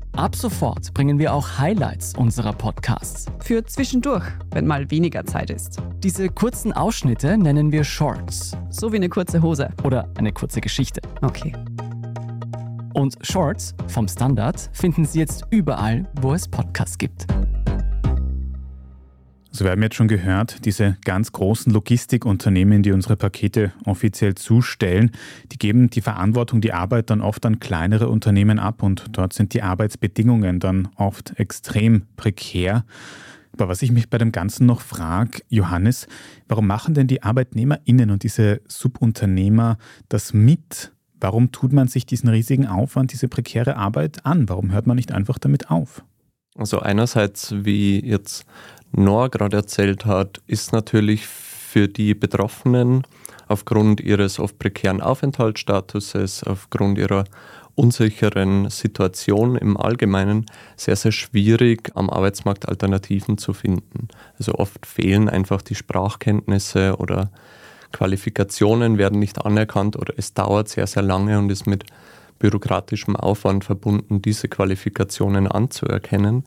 Ab 0.15 0.35
sofort 0.35 0.93
bringen 0.93 1.19
wir 1.19 1.33
auch 1.33 1.57
Highlights 1.57 2.15
unserer 2.15 2.51
Podcasts. 2.51 3.27
Für 3.39 3.63
zwischendurch, 3.65 4.25
wenn 4.51 4.67
mal 4.67 4.91
weniger 4.91 5.25
Zeit 5.25 5.49
ist. 5.49 5.77
Diese 6.03 6.27
kurzen 6.29 6.73
Ausschnitte 6.73 7.37
nennen 7.37 7.71
wir 7.71 7.83
Shorts. 7.83 8.57
So 8.69 8.91
wie 8.91 8.97
eine 8.97 9.09
kurze 9.09 9.41
Hose. 9.41 9.69
Oder 9.83 10.09
eine 10.17 10.33
kurze 10.33 10.59
Geschichte. 10.59 11.01
Okay. 11.21 11.53
Und 12.93 13.15
Shorts 13.21 13.73
vom 13.87 14.07
Standard 14.07 14.69
finden 14.73 15.05
Sie 15.05 15.19
jetzt 15.19 15.45
überall, 15.49 16.05
wo 16.21 16.33
es 16.33 16.47
Podcasts 16.47 16.97
gibt. 16.97 17.25
So 19.53 19.65
wir 19.65 19.71
haben 19.71 19.83
jetzt 19.83 19.95
schon 19.95 20.07
gehört, 20.07 20.63
diese 20.63 20.95
ganz 21.03 21.33
großen 21.33 21.73
Logistikunternehmen, 21.73 22.83
die 22.83 22.93
unsere 22.93 23.17
Pakete 23.17 23.73
offiziell 23.85 24.33
zustellen, 24.35 25.11
die 25.51 25.57
geben 25.57 25.89
die 25.89 25.99
Verantwortung, 25.99 26.61
die 26.61 26.71
Arbeit 26.71 27.09
dann 27.09 27.19
oft 27.19 27.45
an 27.45 27.59
kleinere 27.59 28.07
Unternehmen 28.07 28.59
ab 28.59 28.81
und 28.81 29.05
dort 29.11 29.33
sind 29.33 29.53
die 29.53 29.61
Arbeitsbedingungen 29.61 30.61
dann 30.61 30.87
oft 30.95 31.37
extrem 31.37 32.03
prekär. 32.15 32.85
Aber 33.51 33.67
was 33.67 33.81
ich 33.81 33.91
mich 33.91 34.09
bei 34.09 34.17
dem 34.17 34.31
Ganzen 34.31 34.65
noch 34.65 34.79
frage, 34.79 35.41
Johannes, 35.49 36.07
warum 36.47 36.65
machen 36.65 36.93
denn 36.93 37.07
die 37.07 37.21
ArbeitnehmerInnen 37.21 38.09
und 38.09 38.23
diese 38.23 38.61
Subunternehmer 38.69 39.77
das 40.07 40.33
mit? 40.33 40.93
Warum 41.19 41.51
tut 41.51 41.73
man 41.73 41.89
sich 41.89 42.05
diesen 42.05 42.29
riesigen 42.29 42.67
Aufwand, 42.67 43.11
diese 43.11 43.27
prekäre 43.27 43.75
Arbeit 43.75 44.25
an? 44.25 44.47
Warum 44.47 44.71
hört 44.71 44.87
man 44.87 44.95
nicht 44.95 45.11
einfach 45.11 45.37
damit 45.39 45.69
auf? 45.69 46.05
Also 46.57 46.79
einerseits, 46.79 47.53
wie 47.55 48.03
jetzt 48.03 48.45
Noah 48.91 49.29
gerade 49.29 49.57
erzählt 49.57 50.05
hat, 50.05 50.41
ist 50.47 50.73
natürlich 50.73 51.25
für 51.25 51.87
die 51.87 52.13
Betroffenen 52.13 53.03
aufgrund 53.47 54.01
ihres 54.01 54.39
oft 54.39 54.59
prekären 54.59 55.01
Aufenthaltsstatuses, 55.01 56.43
aufgrund 56.43 56.97
ihrer 56.97 57.25
unsicheren 57.75 58.69
Situation 58.69 59.55
im 59.55 59.77
Allgemeinen 59.77 60.45
sehr, 60.75 60.95
sehr 60.95 61.11
schwierig, 61.11 61.91
am 61.95 62.09
Arbeitsmarkt 62.09 62.67
Alternativen 62.67 63.37
zu 63.37 63.53
finden. 63.53 64.09
Also 64.37 64.55
oft 64.55 64.85
fehlen 64.85 65.29
einfach 65.29 65.61
die 65.61 65.75
Sprachkenntnisse 65.75 66.97
oder 66.97 67.31
Qualifikationen 67.91 68.97
werden 68.97 69.19
nicht 69.19 69.43
anerkannt 69.43 69.97
oder 69.97 70.13
es 70.17 70.33
dauert 70.33 70.69
sehr, 70.69 70.87
sehr 70.87 71.03
lange 71.03 71.37
und 71.37 71.49
ist 71.49 71.67
mit 71.67 71.85
bürokratischem 72.39 73.15
Aufwand 73.15 73.63
verbunden, 73.65 74.21
diese 74.21 74.47
Qualifikationen 74.47 75.47
anzuerkennen. 75.47 76.45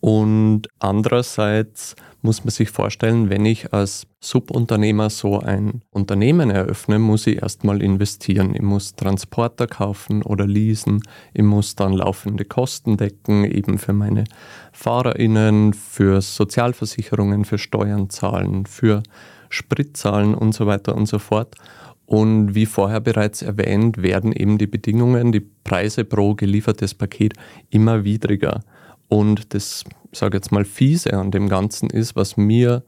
Und 0.00 0.62
andererseits 0.78 1.94
muss 2.22 2.44
man 2.44 2.50
sich 2.50 2.70
vorstellen, 2.70 3.30
wenn 3.30 3.46
ich 3.46 3.72
als 3.72 4.06
Subunternehmer 4.20 5.08
so 5.08 5.38
ein 5.38 5.82
Unternehmen 5.90 6.50
eröffne, 6.50 6.98
muss 6.98 7.26
ich 7.26 7.42
erstmal 7.42 7.82
investieren. 7.82 8.54
Ich 8.54 8.62
muss 8.62 8.94
Transporter 8.94 9.66
kaufen 9.66 10.22
oder 10.22 10.46
leasen. 10.46 11.02
Ich 11.32 11.42
muss 11.42 11.76
dann 11.76 11.94
laufende 11.94 12.44
Kosten 12.44 12.96
decken, 12.96 13.44
eben 13.44 13.78
für 13.78 13.92
meine 13.92 14.24
FahrerInnen, 14.72 15.72
für 15.72 16.20
Sozialversicherungen, 16.20 17.44
für 17.44 17.58
Steuern 17.58 18.10
zahlen, 18.10 18.66
für 18.66 19.02
Sprit 19.48 19.96
zahlen 19.96 20.34
und 20.34 20.54
so 20.54 20.66
weiter 20.66 20.94
und 20.94 21.06
so 21.06 21.18
fort. 21.18 21.56
Und 22.04 22.54
wie 22.54 22.66
vorher 22.66 23.00
bereits 23.00 23.40
erwähnt, 23.40 24.02
werden 24.02 24.32
eben 24.32 24.58
die 24.58 24.66
Bedingungen, 24.66 25.32
die 25.32 25.40
Preise 25.40 26.04
pro 26.04 26.34
geliefertes 26.34 26.92
Paket 26.92 27.34
immer 27.70 28.04
widriger. 28.04 28.62
Und 29.10 29.52
das, 29.54 29.84
sage 30.12 30.38
jetzt 30.38 30.52
mal, 30.52 30.64
fiese 30.64 31.12
an 31.12 31.30
dem 31.30 31.48
Ganzen 31.48 31.90
ist, 31.90 32.16
was 32.16 32.38
mir 32.38 32.82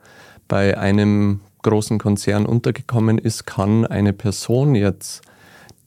bei 0.49 0.79
einem 0.79 1.41
großen 1.63 1.99
Konzern 1.99 2.47
untergekommen 2.47 3.19
ist, 3.19 3.45
kann 3.45 3.85
eine 3.85 4.13
Person 4.13 4.75
jetzt 4.75 5.23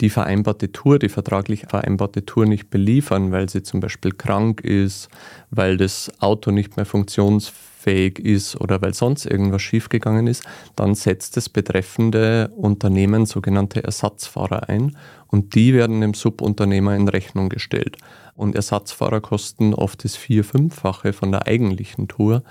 die 0.01 0.09
vereinbarte 0.09 0.73
Tour, 0.73 0.99
die 0.99 1.07
vertraglich 1.07 1.65
vereinbarte 1.69 2.25
Tour 2.25 2.45
nicht 2.45 2.69
beliefern, 2.69 3.31
weil 3.31 3.49
sie 3.49 3.63
zum 3.63 3.79
Beispiel 3.79 4.11
krank 4.11 4.59
ist, 4.61 5.07
weil 5.51 5.77
das 5.77 6.11
Auto 6.19 6.51
nicht 6.51 6.75
mehr 6.75 6.85
funktionsfähig 6.85 7.75
ist 7.85 8.59
oder 8.59 8.81
weil 8.81 8.93
sonst 8.93 9.25
irgendwas 9.25 9.61
schiefgegangen 9.61 10.27
ist, 10.27 10.43
dann 10.75 10.95
setzt 10.95 11.37
das 11.37 11.49
betreffende 11.49 12.51
Unternehmen 12.55 13.25
sogenannte 13.25 13.83
Ersatzfahrer 13.83 14.69
ein 14.69 14.97
und 15.27 15.55
die 15.55 15.73
werden 15.73 16.01
dem 16.01 16.13
Subunternehmer 16.13 16.95
in 16.95 17.07
Rechnung 17.07 17.49
gestellt 17.49 17.97
und 18.35 18.55
Ersatzfahrer 18.55 19.21
kosten 19.21 19.73
oft 19.73 20.03
das 20.03 20.15
vier-, 20.15 20.43
fünffache 20.43 21.13
von 21.13 21.31
der 21.31 21.47
eigentlichen 21.47 22.07
Tour. 22.07 22.43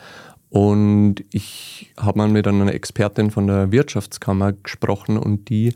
Und 0.49 1.17
ich 1.33 1.93
habe 1.99 2.19
mal 2.19 2.29
mit 2.29 2.47
einer 2.47 2.73
Expertin 2.73 3.31
von 3.31 3.49
der 3.49 3.73
Wirtschaftskammer 3.73 4.53
gesprochen 4.53 5.19
und 5.19 5.49
die 5.49 5.75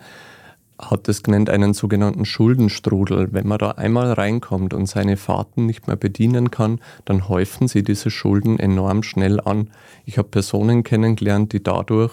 hat 0.79 1.09
es 1.09 1.23
genannt, 1.23 1.51
einen 1.51 1.75
sogenannten 1.75 2.25
Schuldenstrudel. 2.25 3.29
Wenn 3.33 3.49
man 3.49 3.59
da 3.59 3.73
einmal 3.73 4.13
reinkommt 4.13 4.75
und 4.75 4.87
seine 4.87 5.17
Fahrten 5.17 5.67
nicht 5.67 5.87
mehr 5.87 5.97
bedienen 5.97 6.51
kann, 6.51 6.81
dann 7.05 7.29
häufen 7.29 7.69
sie 7.69 7.83
diese 7.83 8.11
Schulden 8.11 8.59
enorm 8.59 9.03
schnell 9.03 9.41
an. 9.41 9.71
Ich 10.05 10.19
habe 10.19 10.29
Personen 10.29 10.85
kennengelernt, 10.85 11.53
die 11.53 11.63
dadurch 11.63 12.13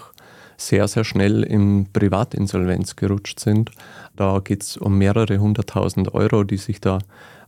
sehr, 0.57 0.87
sehr 0.87 1.03
schnell 1.03 1.43
in 1.43 1.87
Privatinsolvenz 1.91 2.95
gerutscht 2.95 3.39
sind. 3.39 3.71
Da 4.15 4.39
geht 4.39 4.63
es 4.63 4.77
um 4.77 4.97
mehrere 4.97 5.37
hunderttausend 5.37 6.13
Euro, 6.13 6.43
die 6.43 6.57
sich 6.57 6.81
da 6.81 6.99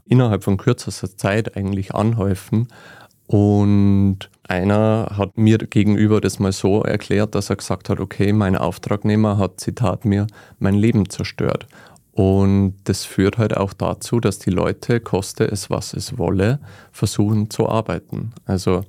innerhalb 0.06 0.44
von 0.44 0.58
kürzester 0.58 1.16
Zeit 1.16 1.56
eigentlich 1.58 1.96
anhäufen. 1.96 2.68
Und 3.28 4.30
einer 4.48 5.14
hat 5.18 5.38
mir 5.38 5.58
gegenüber 5.58 6.22
das 6.22 6.40
mal 6.40 6.52
so 6.52 6.84
erklärt, 6.84 7.36
dass 7.36 7.50
er 7.50 7.58
gesagt 7.58 7.90
hat, 7.90 8.00
okay, 8.00 8.34
mein 8.34 8.56
Auftragnehmer 8.56 9.38
hat, 9.38 9.60
Zitat 9.60 10.06
mir, 10.06 10.28
mein 10.60 10.76
Leben 10.76 11.10
zerstört. 11.10 11.68
Und 12.12 12.76
das 12.86 13.06
führt 13.06 13.38
halt 13.38 13.56
auch 13.56 13.74
dazu, 13.74 14.20
dass 14.20 14.40
die 14.40 14.50
Leute, 14.50 15.00
koste 15.00 15.44
es 15.46 15.70
was 15.70 15.94
es 15.94 16.18
wolle, 16.18 16.60
versuchen 16.92 17.52
zu 17.52 17.70
arbeiten. 17.70 18.32
Also 18.46 18.84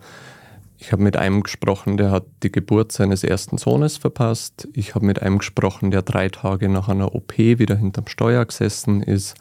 ich 0.79 0.93
habe 0.93 1.03
mit 1.03 1.17
einem 1.17 1.43
gesprochen, 1.43 1.97
der 1.97 2.11
hat 2.11 2.25
die 2.43 2.53
Geburt 2.53 2.93
seines 2.93 3.25
ersten 3.25 3.59
Sohnes 3.59 3.97
verpasst. 3.97 4.69
Ich 4.73 4.95
habe 4.95 5.05
mit 5.05 5.21
einem 5.21 5.39
gesprochen, 5.39 5.91
der 5.91 6.03
drei 6.03 6.29
Tage 6.29 6.69
nach 6.69 6.89
einer 6.89 7.15
OP 7.15 7.37
wieder 7.37 7.77
hinterm 7.77 8.07
Steuer 8.07 8.45
gesessen 8.45 9.03
ist. 9.03 9.37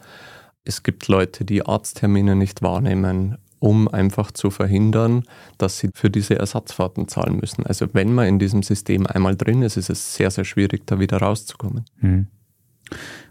Es 0.64 0.82
gibt 0.82 1.06
Leute, 1.08 1.44
die 1.44 1.64
Arzttermine 1.64 2.34
nicht 2.34 2.60
wahrnehmen, 2.60 3.38
um 3.58 3.88
einfach 3.88 4.32
zu 4.32 4.50
verhindern, 4.50 5.24
dass 5.58 5.78
sie 5.78 5.90
für 5.94 6.10
diese 6.10 6.38
Ersatzfahrten 6.38 7.08
zahlen 7.08 7.36
müssen. 7.36 7.66
Also 7.66 7.86
wenn 7.92 8.12
man 8.12 8.26
in 8.26 8.38
diesem 8.38 8.62
System 8.62 9.06
einmal 9.06 9.36
drin 9.36 9.62
ist, 9.62 9.76
ist 9.76 9.90
es 9.90 10.14
sehr, 10.14 10.30
sehr 10.30 10.44
schwierig, 10.44 10.86
da 10.86 10.98
wieder 10.98 11.18
rauszukommen. 11.18 11.84
Hm. 12.00 12.26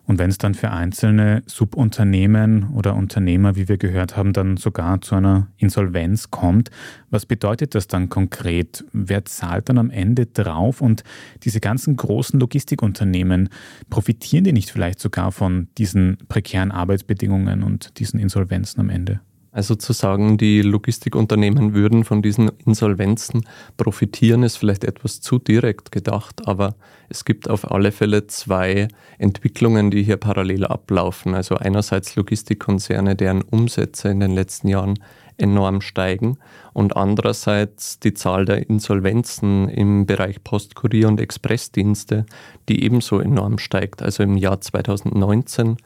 Und 0.05 0.19
wenn 0.19 0.29
es 0.29 0.37
dann 0.37 0.53
für 0.53 0.71
einzelne 0.71 1.43
Subunternehmen 1.47 2.69
oder 2.73 2.95
Unternehmer, 2.95 3.57
wie 3.57 3.67
wir 3.67 3.77
gehört 3.77 4.15
haben, 4.15 4.31
dann 4.31 4.55
sogar 4.55 5.01
zu 5.01 5.15
einer 5.15 5.47
Insolvenz 5.57 6.31
kommt, 6.31 6.71
was 7.09 7.25
bedeutet 7.25 7.75
das 7.75 7.87
dann 7.87 8.07
konkret? 8.07 8.85
Wer 8.93 9.25
zahlt 9.25 9.67
dann 9.67 9.77
am 9.77 9.89
Ende 9.89 10.25
drauf? 10.25 10.79
Und 10.79 11.03
diese 11.43 11.59
ganzen 11.59 11.97
großen 11.97 12.39
Logistikunternehmen, 12.39 13.49
profitieren 13.89 14.45
die 14.45 14.53
nicht 14.53 14.71
vielleicht 14.71 14.99
sogar 14.99 15.33
von 15.33 15.67
diesen 15.77 16.17
prekären 16.29 16.71
Arbeitsbedingungen 16.71 17.63
und 17.63 17.99
diesen 17.99 18.19
Insolvenzen 18.19 18.79
am 18.79 18.89
Ende? 18.89 19.19
Also 19.57 19.73
zu 19.73 19.91
sagen, 19.91 20.37
die 20.37 20.61
Logistikunternehmen 20.61 21.73
würden 21.73 22.03
von 22.03 22.21
diesen 22.21 22.51
Insolvenzen 22.63 23.41
profitieren, 23.75 24.43
ist 24.43 24.57
vielleicht 24.57 24.83
etwas 24.83 25.19
zu 25.19 25.39
direkt 25.39 25.91
gedacht, 25.91 26.47
aber 26.47 26.75
es 27.09 27.25
gibt 27.25 27.49
auf 27.49 27.71
alle 27.71 27.91
Fälle 27.91 28.27
zwei 28.27 28.87
Entwicklungen, 29.17 29.89
die 29.89 30.03
hier 30.03 30.17
parallel 30.17 30.63
ablaufen. 30.63 31.33
Also 31.33 31.55
einerseits 31.55 32.15
Logistikkonzerne, 32.15 33.15
deren 33.15 33.41
Umsätze 33.41 34.09
in 34.09 34.19
den 34.19 34.35
letzten 34.35 34.67
Jahren 34.67 34.99
enorm 35.37 35.81
steigen 35.81 36.37
und 36.73 36.95
andererseits 36.95 37.99
die 37.99 38.13
Zahl 38.13 38.45
der 38.45 38.69
Insolvenzen 38.69 39.69
im 39.69 40.05
Bereich 40.05 40.43
Postkurier- 40.43 41.07
und 41.07 41.19
Expressdienste, 41.19 42.27
die 42.69 42.83
ebenso 42.83 43.19
enorm 43.19 43.57
steigt. 43.57 44.03
Also 44.03 44.21
im 44.21 44.37
Jahr 44.37 44.61
2019 44.61 45.77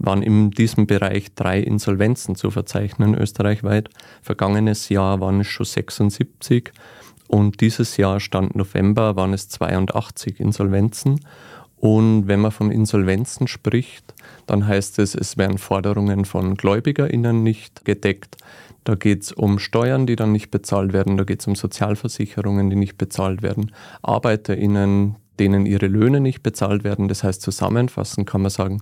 waren 0.00 0.22
in 0.22 0.50
diesem 0.50 0.86
Bereich 0.86 1.34
drei 1.34 1.60
Insolvenzen 1.60 2.34
zu 2.34 2.50
verzeichnen 2.50 3.14
österreichweit. 3.14 3.90
Vergangenes 4.22 4.88
Jahr 4.88 5.20
waren 5.20 5.40
es 5.40 5.46
schon 5.46 5.66
76 5.66 6.72
und 7.28 7.60
dieses 7.60 7.96
Jahr, 7.96 8.18
Stand 8.18 8.56
November, 8.56 9.14
waren 9.14 9.32
es 9.32 9.48
82 9.50 10.40
Insolvenzen. 10.40 11.20
Und 11.76 12.26
wenn 12.26 12.40
man 12.40 12.50
von 12.50 12.72
Insolvenzen 12.72 13.46
spricht, 13.46 14.14
dann 14.46 14.66
heißt 14.66 14.98
es, 14.98 15.14
es 15.14 15.38
werden 15.38 15.56
Forderungen 15.56 16.24
von 16.24 16.56
GläubigerInnen 16.56 17.42
nicht 17.42 17.84
gedeckt. 17.84 18.36
Da 18.84 18.96
geht 18.96 19.22
es 19.22 19.32
um 19.32 19.60
Steuern, 19.60 20.06
die 20.06 20.16
dann 20.16 20.32
nicht 20.32 20.50
bezahlt 20.50 20.92
werden. 20.92 21.16
Da 21.16 21.24
geht 21.24 21.40
es 21.40 21.46
um 21.46 21.54
Sozialversicherungen, 21.54 22.68
die 22.68 22.76
nicht 22.76 22.98
bezahlt 22.98 23.42
werden. 23.42 23.70
ArbeiterInnen, 24.02 25.14
denen 25.38 25.66
ihre 25.66 25.86
Löhne 25.86 26.20
nicht 26.20 26.42
bezahlt 26.42 26.82
werden. 26.82 27.06
Das 27.06 27.22
heißt, 27.22 27.40
zusammenfassend 27.42 28.28
kann 28.28 28.42
man 28.42 28.50
sagen, 28.50 28.80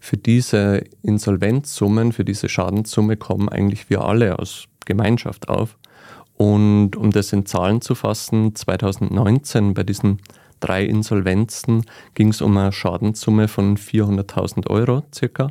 für 0.00 0.16
diese 0.16 0.82
Insolvenzsummen, 1.02 2.12
für 2.12 2.24
diese 2.24 2.48
Schadenssumme 2.48 3.16
kommen 3.16 3.48
eigentlich 3.48 3.90
wir 3.90 4.02
alle 4.02 4.38
aus 4.38 4.64
Gemeinschaft 4.86 5.48
auf. 5.48 5.78
Und 6.34 6.96
um 6.96 7.10
das 7.10 7.32
in 7.34 7.44
Zahlen 7.44 7.82
zu 7.82 7.94
fassen, 7.94 8.54
2019 8.54 9.74
bei 9.74 9.82
diesen 9.82 10.22
drei 10.58 10.84
Insolvenzen 10.84 11.84
ging 12.14 12.28
es 12.28 12.40
um 12.40 12.56
eine 12.56 12.72
Schadenssumme 12.72 13.46
von 13.46 13.76
400.000 13.76 14.68
Euro 14.68 15.02
circa. 15.14 15.50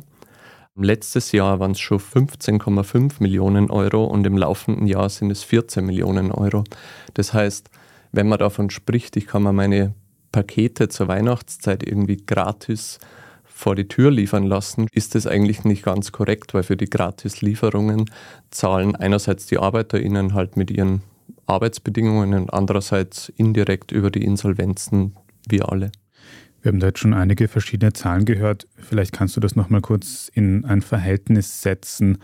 Letztes 0.76 1.30
Jahr 1.32 1.60
waren 1.60 1.72
es 1.72 1.80
schon 1.80 1.98
15,5 1.98 3.14
Millionen 3.20 3.70
Euro 3.70 4.04
und 4.04 4.26
im 4.26 4.36
laufenden 4.36 4.86
Jahr 4.86 5.08
sind 5.08 5.30
es 5.30 5.44
14 5.44 5.84
Millionen 5.84 6.32
Euro. 6.32 6.64
Das 7.14 7.32
heißt, 7.34 7.70
wenn 8.12 8.28
man 8.28 8.38
davon 8.38 8.70
spricht, 8.70 9.16
ich 9.16 9.26
kann 9.26 9.42
mir 9.42 9.52
meine 9.52 9.94
Pakete 10.32 10.88
zur 10.88 11.08
Weihnachtszeit 11.08 11.82
irgendwie 11.82 12.16
gratis 12.16 12.98
vor 13.60 13.76
die 13.76 13.88
Tür 13.88 14.10
liefern 14.10 14.44
lassen, 14.44 14.86
ist 14.90 15.14
das 15.14 15.26
eigentlich 15.26 15.64
nicht 15.64 15.84
ganz 15.84 16.12
korrekt, 16.12 16.54
weil 16.54 16.62
für 16.62 16.78
die 16.78 16.88
Gratislieferungen 16.88 18.10
zahlen 18.50 18.96
einerseits 18.96 19.46
die 19.46 19.58
ArbeiterInnen 19.58 20.32
halt 20.32 20.56
mit 20.56 20.70
ihren 20.70 21.02
Arbeitsbedingungen 21.46 22.32
und 22.34 22.54
andererseits 22.54 23.28
indirekt 23.36 23.92
über 23.92 24.10
die 24.10 24.24
Insolvenzen 24.24 25.14
wir 25.46 25.70
alle. 25.70 25.92
Wir 26.62 26.72
haben 26.72 26.80
da 26.80 26.88
jetzt 26.88 27.00
schon 27.00 27.14
einige 27.14 27.48
verschiedene 27.48 27.92
Zahlen 27.92 28.24
gehört. 28.24 28.66
Vielleicht 28.76 29.12
kannst 29.12 29.36
du 29.36 29.40
das 29.40 29.56
nochmal 29.56 29.80
kurz 29.80 30.30
in 30.34 30.64
ein 30.64 30.82
Verhältnis 30.82 31.62
setzen. 31.62 32.18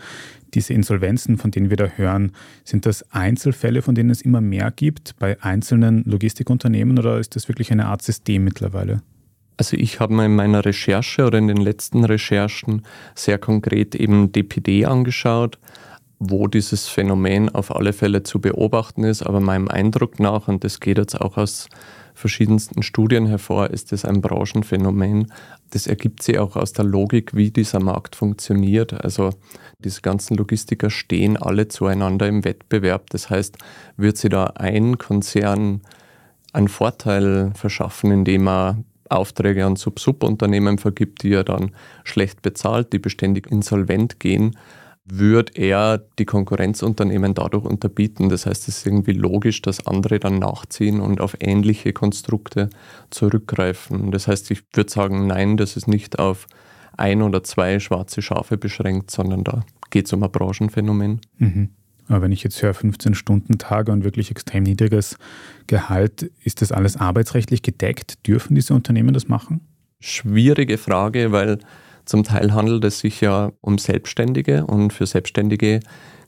Diese 0.53 0.73
Insolvenzen, 0.73 1.37
von 1.37 1.51
denen 1.51 1.69
wir 1.69 1.77
da 1.77 1.85
hören, 1.85 2.31
sind 2.63 2.85
das 2.85 3.11
Einzelfälle, 3.11 3.81
von 3.81 3.95
denen 3.95 4.09
es 4.09 4.21
immer 4.21 4.41
mehr 4.41 4.71
gibt 4.71 5.17
bei 5.17 5.41
einzelnen 5.41 6.03
Logistikunternehmen 6.05 6.97
oder 6.97 7.19
ist 7.19 7.35
das 7.35 7.47
wirklich 7.47 7.71
eine 7.71 7.87
Art 7.87 8.01
System 8.01 8.43
mittlerweile? 8.43 9.01
Also 9.57 9.75
ich 9.75 9.99
habe 9.99 10.13
mir 10.13 10.25
in 10.25 10.35
meiner 10.35 10.63
Recherche 10.63 11.25
oder 11.25 11.39
in 11.39 11.47
den 11.47 11.57
letzten 11.57 12.03
Recherchen 12.03 12.83
sehr 13.15 13.39
konkret 13.39 13.95
eben 13.95 14.31
DPD 14.31 14.85
angeschaut, 14.85 15.57
wo 16.19 16.47
dieses 16.47 16.87
Phänomen 16.87 17.49
auf 17.49 17.75
alle 17.75 17.93
Fälle 17.93 18.23
zu 18.23 18.39
beobachten 18.39 19.03
ist. 19.03 19.23
Aber 19.23 19.39
meinem 19.39 19.67
Eindruck 19.67 20.19
nach, 20.19 20.47
und 20.47 20.63
das 20.63 20.79
geht 20.79 20.99
jetzt 20.99 21.19
auch 21.19 21.37
aus 21.37 21.69
verschiedensten 22.13 22.81
Studien 22.81 23.27
hervor, 23.27 23.69
ist 23.69 23.93
es 23.93 24.05
ein 24.05 24.21
Branchenphänomen. 24.21 25.31
Das 25.71 25.85
ergibt 25.87 26.23
sich 26.23 26.39
auch 26.39 26.55
aus 26.55 26.73
der 26.73 26.85
Logik, 26.85 27.35
wie 27.35 27.51
dieser 27.51 27.79
Markt 27.79 28.15
funktioniert. 28.15 28.93
Also 29.03 29.31
diese 29.79 30.01
ganzen 30.01 30.35
Logistiker 30.35 30.89
stehen 30.89 31.37
alle 31.37 31.67
zueinander 31.67 32.27
im 32.27 32.43
Wettbewerb. 32.43 33.09
Das 33.11 33.29
heißt, 33.29 33.57
wird 33.97 34.17
sich 34.17 34.31
da 34.31 34.45
ein 34.55 34.97
Konzern 34.97 35.81
einen 36.53 36.67
Vorteil 36.67 37.51
verschaffen, 37.53 38.11
indem 38.11 38.47
er 38.47 38.77
Aufträge 39.09 39.65
an 39.65 39.75
Sub-Subunternehmen 39.75 40.77
vergibt, 40.77 41.23
die 41.23 41.33
er 41.33 41.43
dann 41.43 41.71
schlecht 42.03 42.41
bezahlt, 42.41 42.93
die 42.93 42.99
beständig 42.99 43.47
insolvent 43.51 44.19
gehen, 44.19 44.57
würde 45.09 45.53
er 45.55 45.99
die 46.19 46.25
Konkurrenzunternehmen 46.25 47.33
dadurch 47.33 47.63
unterbieten. 47.63 48.29
Das 48.29 48.45
heißt, 48.45 48.67
es 48.67 48.79
ist 48.79 48.85
irgendwie 48.85 49.13
logisch, 49.13 49.61
dass 49.61 49.87
andere 49.87 50.19
dann 50.19 50.39
nachziehen 50.39 50.99
und 50.99 51.21
auf 51.21 51.37
ähnliche 51.39 51.93
Konstrukte 51.93 52.69
zurückgreifen. 53.09 54.11
Das 54.11 54.27
heißt, 54.27 54.51
ich 54.51 54.63
würde 54.73 54.91
sagen, 54.91 55.27
nein, 55.27 55.55
das 55.55 55.77
ist 55.77 55.87
nicht 55.87 56.19
auf 56.19 56.47
ein 56.97 57.21
oder 57.21 57.43
zwei 57.43 57.79
schwarze 57.79 58.21
Schafe 58.21 58.57
beschränkt, 58.57 59.11
sondern 59.11 59.43
da 59.43 59.63
geht 59.91 60.07
es 60.07 60.13
um 60.13 60.23
ein 60.23 60.31
Branchenphänomen. 60.31 61.21
Mhm. 61.37 61.69
Wenn 62.09 62.31
ich 62.31 62.43
jetzt 62.43 62.61
höre 62.61 62.73
15 62.73 63.15
Stunden 63.15 63.57
Tage 63.57 63.91
und 63.91 64.03
wirklich 64.03 64.31
extrem 64.31 64.63
niedriges 64.63 65.17
Gehalt, 65.67 66.31
ist 66.43 66.61
das 66.61 66.71
alles 66.71 66.97
arbeitsrechtlich 66.97 67.61
gedeckt? 67.61 68.25
Dürfen 68.25 68.55
diese 68.55 68.73
Unternehmen 68.73 69.13
das 69.13 69.27
machen? 69.27 69.61
Schwierige 69.99 70.77
Frage, 70.77 71.31
weil 71.31 71.59
zum 72.05 72.23
Teil 72.23 72.53
handelt 72.53 72.85
es 72.85 72.99
sich 72.99 73.19
ja 73.19 73.51
um 73.59 73.77
Selbstständige 73.77 74.65
und 74.65 74.93
für 74.93 75.05
Selbstständige 75.05 75.81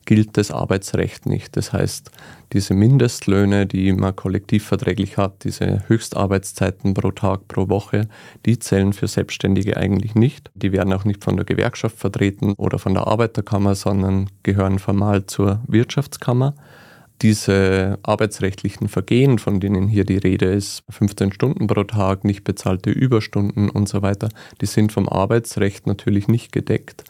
gilt 0.10 0.38
das 0.38 0.50
Arbeitsrecht 0.50 1.28
nicht. 1.28 1.56
Das 1.56 1.72
heißt, 1.72 2.10
diese 2.54 2.74
Mindestlöhne, 2.74 3.68
die 3.68 3.94
man 3.94 4.16
kollektivverträglich 4.16 5.18
hat, 5.18 5.44
diese 5.44 5.88
Höchstarbeitszeiten 5.88 6.96
pro 6.96 7.12
Tag, 7.12 7.48
pro 7.48 7.70
Woche, 7.70 8.08
die 8.44 8.58
zählen 8.58 8.92
für 8.94 9.08
Selbstständige 9.08 9.78
eigentlich 9.78 10.16
nicht. 10.16 10.50
Die 10.56 10.72
werden 10.72 10.94
auch 10.94 11.06
nicht 11.06 11.24
von 11.24 11.36
der 11.36 11.46
Gewerkschaft 11.46 11.96
vertreten 11.96 12.54
oder 12.54 12.80
von 12.80 12.96
der 12.96 13.06
Arbeiterkammer, 13.06 13.76
sondern 13.76 14.32
gehören 14.42 14.80
formal 14.80 15.28
zur 15.28 15.62
Wirtschaftskammer. 15.68 16.56
Diese 17.22 18.00
arbeitsrechtlichen 18.02 18.88
Vergehen, 18.88 19.38
von 19.38 19.60
denen 19.60 19.88
hier 19.88 20.06
die 20.06 20.18
Rede 20.18 20.48
ist, 20.48 20.82
15 20.90 21.34
Stunden 21.34 21.68
pro 21.68 21.84
Tag, 21.84 22.24
nicht 22.24 22.44
bezahlte 22.44 22.90
Überstunden 22.90 23.70
und 23.70 23.88
so 23.88 24.02
weiter, 24.02 24.30
die 24.60 24.66
sind 24.66 24.92
vom 24.92 25.08
Arbeitsrecht 25.08 25.86
natürlich 25.86 26.28
nicht 26.28 26.52
gedeckt. 26.52 27.04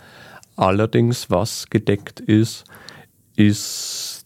Allerdings, 0.58 1.30
was 1.30 1.70
gedeckt 1.70 2.20
ist, 2.20 2.66
ist 3.40 4.26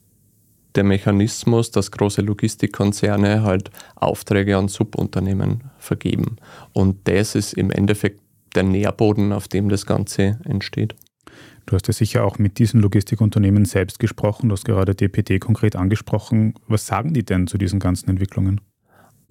der 0.75 0.83
Mechanismus, 0.83 1.71
dass 1.71 1.91
große 1.91 2.21
Logistikkonzerne 2.21 3.43
halt 3.43 3.69
Aufträge 3.95 4.57
an 4.57 4.67
Subunternehmen 4.67 5.65
vergeben. 5.77 6.37
Und 6.73 7.07
das 7.07 7.35
ist 7.35 7.53
im 7.53 7.69
Endeffekt 7.69 8.21
der 8.55 8.63
Nährboden, 8.63 9.31
auf 9.31 9.47
dem 9.47 9.69
das 9.69 9.85
Ganze 9.85 10.39
entsteht. 10.45 10.95
Du 11.65 11.75
hast 11.75 11.87
ja 11.87 11.93
sicher 11.93 12.25
auch 12.25 12.39
mit 12.39 12.59
diesen 12.59 12.81
Logistikunternehmen 12.81 13.65
selbst 13.65 13.99
gesprochen. 13.99 14.49
Du 14.49 14.53
hast 14.53 14.65
gerade 14.65 14.95
DPD 14.95 15.39
konkret 15.39 15.75
angesprochen. 15.75 16.55
Was 16.67 16.85
sagen 16.85 17.13
die 17.13 17.23
denn 17.23 17.47
zu 17.47 17.57
diesen 17.57 17.79
ganzen 17.79 18.09
Entwicklungen? 18.09 18.59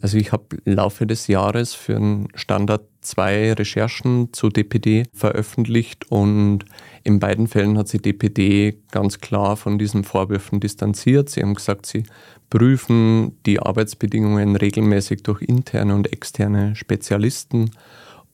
Also 0.03 0.19
ich 0.19 0.33
habe 0.33 0.57
im 0.65 0.75
Laufe 0.75 1.07
des 1.07 1.29
Jahres 1.29 1.75
für 1.75 1.95
einen 1.95 2.27
Standard 2.35 2.83
zwei 3.03 3.53
Recherchen 3.53 4.33
zu 4.33 4.49
DPD 4.49 5.05
veröffentlicht 5.15 6.11
und 6.11 6.65
in 7.05 7.21
beiden 7.21 7.47
Fällen 7.47 7.79
hat 7.79 7.87
sich 7.87 8.03
DPD 8.03 8.79
ganz 8.91 9.21
klar 9.21 9.57
von 9.57 9.79
diesen 9.79 10.03
Vorwürfen 10.03 10.59
distanziert. 10.59 11.31
Sie 11.31 11.41
haben 11.41 11.55
gesagt, 11.55 11.87
sie 11.87 12.03
prüfen 12.51 13.39
die 13.47 13.61
Arbeitsbedingungen 13.61 14.57
regelmäßig 14.57 15.23
durch 15.23 15.41
interne 15.41 15.95
und 15.95 16.13
externe 16.13 16.75
Spezialisten 16.75 17.71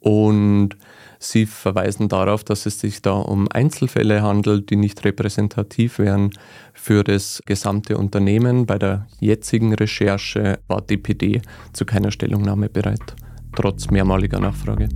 und 0.01 0.71
Sie 1.19 1.47
verweisen 1.47 2.09
darauf, 2.09 2.45
dass 2.45 2.67
es 2.67 2.79
sich 2.79 3.03
da 3.03 3.13
um 3.13 3.49
Einzelfälle 3.51 4.23
handelt, 4.23 4.71
die 4.71 4.77
nicht 4.77 5.05
repräsentativ 5.05 5.99
wären 5.99 6.31
für 6.73 7.03
das 7.03 7.43
gesamte 7.45 7.99
Unternehmen. 7.99 8.67
Bei 8.67 8.79
der 8.79 9.07
jetzigen 9.19 9.75
Recherche 9.75 10.61
war 10.69 10.81
DPD 10.81 11.43
zu 11.73 11.85
keiner 11.85 12.13
Stellungnahme 12.13 12.69
bereit, 12.69 13.17
trotz 13.55 13.91
mehrmaliger 13.91 14.39
Nachfrage. 14.39 14.89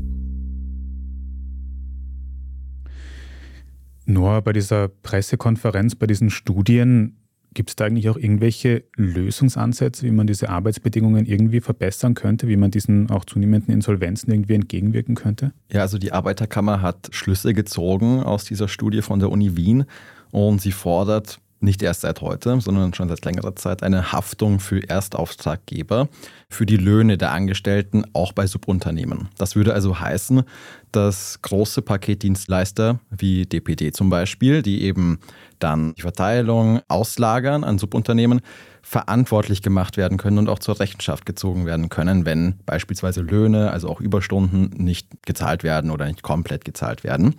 Nur 4.05 4.43
bei 4.43 4.53
dieser 4.53 4.89
Pressekonferenz, 4.89 5.95
bei 5.95 6.07
diesen 6.07 6.31
Studien, 6.31 7.22
Gibt 7.55 7.71
es 7.71 7.77
da 7.77 7.85
eigentlich 7.85 8.09
auch 8.09 8.17
irgendwelche 8.17 8.85
Lösungsansätze, 8.97 10.07
wie 10.07 10.11
man 10.11 10.27
diese 10.27 10.49
Arbeitsbedingungen 10.49 11.27
irgendwie 11.27 11.61
verbessern 11.61 12.15
könnte, 12.15 12.49
wie 12.49 12.57
man 12.57 12.71
diesen 12.71 13.11
auch 13.11 13.25
zunehmenden 13.25 13.75
Insolvenzen 13.75 14.33
irgendwie 14.33 14.55
entgegenwirken 14.55 15.15
könnte? 15.15 15.53
Ja, 15.71 15.83
also 15.83 15.99
die 15.99 16.13
Arbeiterkammer 16.13 16.81
hat 16.81 17.09
Schlüsse 17.13 17.53
gezogen 17.53 18.23
aus 18.23 18.45
dieser 18.45 18.69
Studie 18.69 19.03
von 19.03 19.19
der 19.19 19.31
Uni 19.31 19.57
Wien 19.57 19.85
und 20.31 20.61
sie 20.61 20.73
fordert 20.73 21.41
nicht 21.63 21.83
erst 21.83 22.03
seit 22.03 22.21
heute, 22.21 22.61
sondern 22.61 22.95
schon 22.95 23.09
seit 23.09 23.25
längerer 23.25 23.57
Zeit 23.57 23.83
eine 23.83 24.13
Haftung 24.13 24.61
für 24.61 24.89
Erstauftraggeber 24.89 26.09
für 26.49 26.67
die 26.67 26.77
Löhne 26.77 27.17
der 27.19 27.33
Angestellten 27.33 28.05
auch 28.13 28.33
bei 28.33 28.47
Subunternehmen. 28.47 29.29
Das 29.39 29.57
würde 29.57 29.73
also 29.73 29.99
heißen, 29.99 30.43
dass 30.91 31.41
große 31.43 31.83
Paketdienstleister 31.83 33.01
wie 33.11 33.47
DPD 33.47 33.93
zum 33.93 34.11
Beispiel, 34.11 34.63
die 34.63 34.83
eben 34.83 35.19
dann 35.59 35.95
die 35.95 36.03
Verteilung 36.03 36.81
auslagern 36.89 37.65
an 37.65 37.79
Subunternehmen, 37.79 38.41
verantwortlich 38.83 39.63
gemacht 39.63 39.97
werden 39.97 40.19
können 40.19 40.39
und 40.39 40.49
auch 40.49 40.59
zur 40.59 40.81
Rechenschaft 40.81 41.25
gezogen 41.25 41.67
werden 41.67 41.89
können, 41.89 42.27
wenn 42.27 42.59
beispielsweise 42.67 43.23
Löhne, 43.23 43.71
also 43.71 43.89
auch 43.89 44.01
Überstunden, 44.01 44.71
nicht 44.77 45.09
gezahlt 45.25 45.63
werden 45.63 45.91
oder 45.91 46.07
nicht 46.07 46.23
komplett 46.23 46.65
gezahlt 46.65 47.05
werden. 47.05 47.37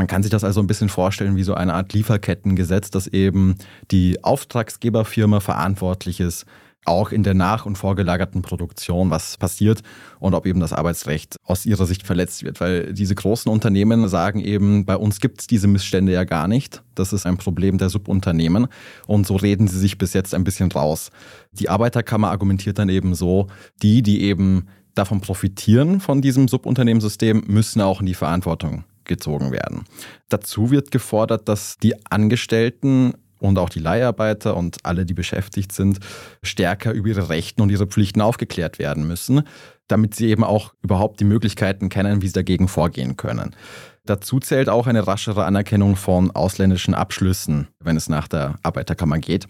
Man 0.00 0.06
kann 0.06 0.22
sich 0.22 0.30
das 0.30 0.44
also 0.44 0.62
ein 0.62 0.66
bisschen 0.66 0.88
vorstellen 0.88 1.36
wie 1.36 1.42
so 1.42 1.52
eine 1.52 1.74
Art 1.74 1.92
Lieferkettengesetz, 1.92 2.88
dass 2.88 3.06
eben 3.06 3.56
die 3.90 4.24
Auftragsgeberfirma 4.24 5.40
verantwortlich 5.40 6.20
ist, 6.20 6.46
auch 6.86 7.12
in 7.12 7.22
der 7.22 7.34
nach- 7.34 7.66
und 7.66 7.76
vorgelagerten 7.76 8.40
Produktion, 8.40 9.10
was 9.10 9.36
passiert 9.36 9.82
und 10.18 10.32
ob 10.32 10.46
eben 10.46 10.58
das 10.58 10.72
Arbeitsrecht 10.72 11.36
aus 11.44 11.66
ihrer 11.66 11.84
Sicht 11.84 12.06
verletzt 12.06 12.44
wird. 12.44 12.62
Weil 12.62 12.94
diese 12.94 13.14
großen 13.14 13.52
Unternehmen 13.52 14.08
sagen 14.08 14.40
eben, 14.40 14.86
bei 14.86 14.96
uns 14.96 15.20
gibt 15.20 15.42
es 15.42 15.46
diese 15.46 15.68
Missstände 15.68 16.12
ja 16.12 16.24
gar 16.24 16.48
nicht. 16.48 16.82
Das 16.94 17.12
ist 17.12 17.26
ein 17.26 17.36
Problem 17.36 17.76
der 17.76 17.90
Subunternehmen. 17.90 18.68
Und 19.06 19.26
so 19.26 19.36
reden 19.36 19.68
sie 19.68 19.78
sich 19.78 19.98
bis 19.98 20.14
jetzt 20.14 20.34
ein 20.34 20.44
bisschen 20.44 20.72
raus. 20.72 21.10
Die 21.52 21.68
Arbeiterkammer 21.68 22.30
argumentiert 22.30 22.78
dann 22.78 22.88
eben 22.88 23.14
so, 23.14 23.48
die, 23.82 24.00
die 24.00 24.22
eben 24.22 24.66
davon 24.94 25.20
profitieren 25.20 26.00
von 26.00 26.22
diesem 26.22 26.48
Subunternehmenssystem, 26.48 27.44
müssen 27.48 27.82
auch 27.82 28.00
in 28.00 28.06
die 28.06 28.14
Verantwortung 28.14 28.84
gezogen 29.04 29.52
werden. 29.52 29.84
Dazu 30.28 30.70
wird 30.70 30.90
gefordert, 30.90 31.48
dass 31.48 31.76
die 31.78 31.94
Angestellten 32.06 33.14
und 33.38 33.58
auch 33.58 33.70
die 33.70 33.78
Leiharbeiter 33.78 34.56
und 34.56 34.78
alle, 34.84 35.06
die 35.06 35.14
beschäftigt 35.14 35.72
sind, 35.72 35.98
stärker 36.42 36.92
über 36.92 37.08
ihre 37.08 37.28
Rechten 37.28 37.62
und 37.62 37.70
ihre 37.70 37.86
Pflichten 37.86 38.20
aufgeklärt 38.20 38.78
werden 38.78 39.06
müssen, 39.06 39.42
damit 39.88 40.14
sie 40.14 40.28
eben 40.28 40.44
auch 40.44 40.74
überhaupt 40.82 41.20
die 41.20 41.24
Möglichkeiten 41.24 41.88
kennen, 41.88 42.22
wie 42.22 42.26
sie 42.26 42.34
dagegen 42.34 42.68
vorgehen 42.68 43.16
können. 43.16 43.56
Dazu 44.04 44.40
zählt 44.40 44.68
auch 44.68 44.86
eine 44.86 45.06
raschere 45.06 45.44
Anerkennung 45.44 45.96
von 45.96 46.30
ausländischen 46.30 46.94
Abschlüssen, 46.94 47.68
wenn 47.80 47.96
es 47.96 48.08
nach 48.08 48.28
der 48.28 48.56
Arbeiterkammer 48.62 49.18
geht. 49.18 49.46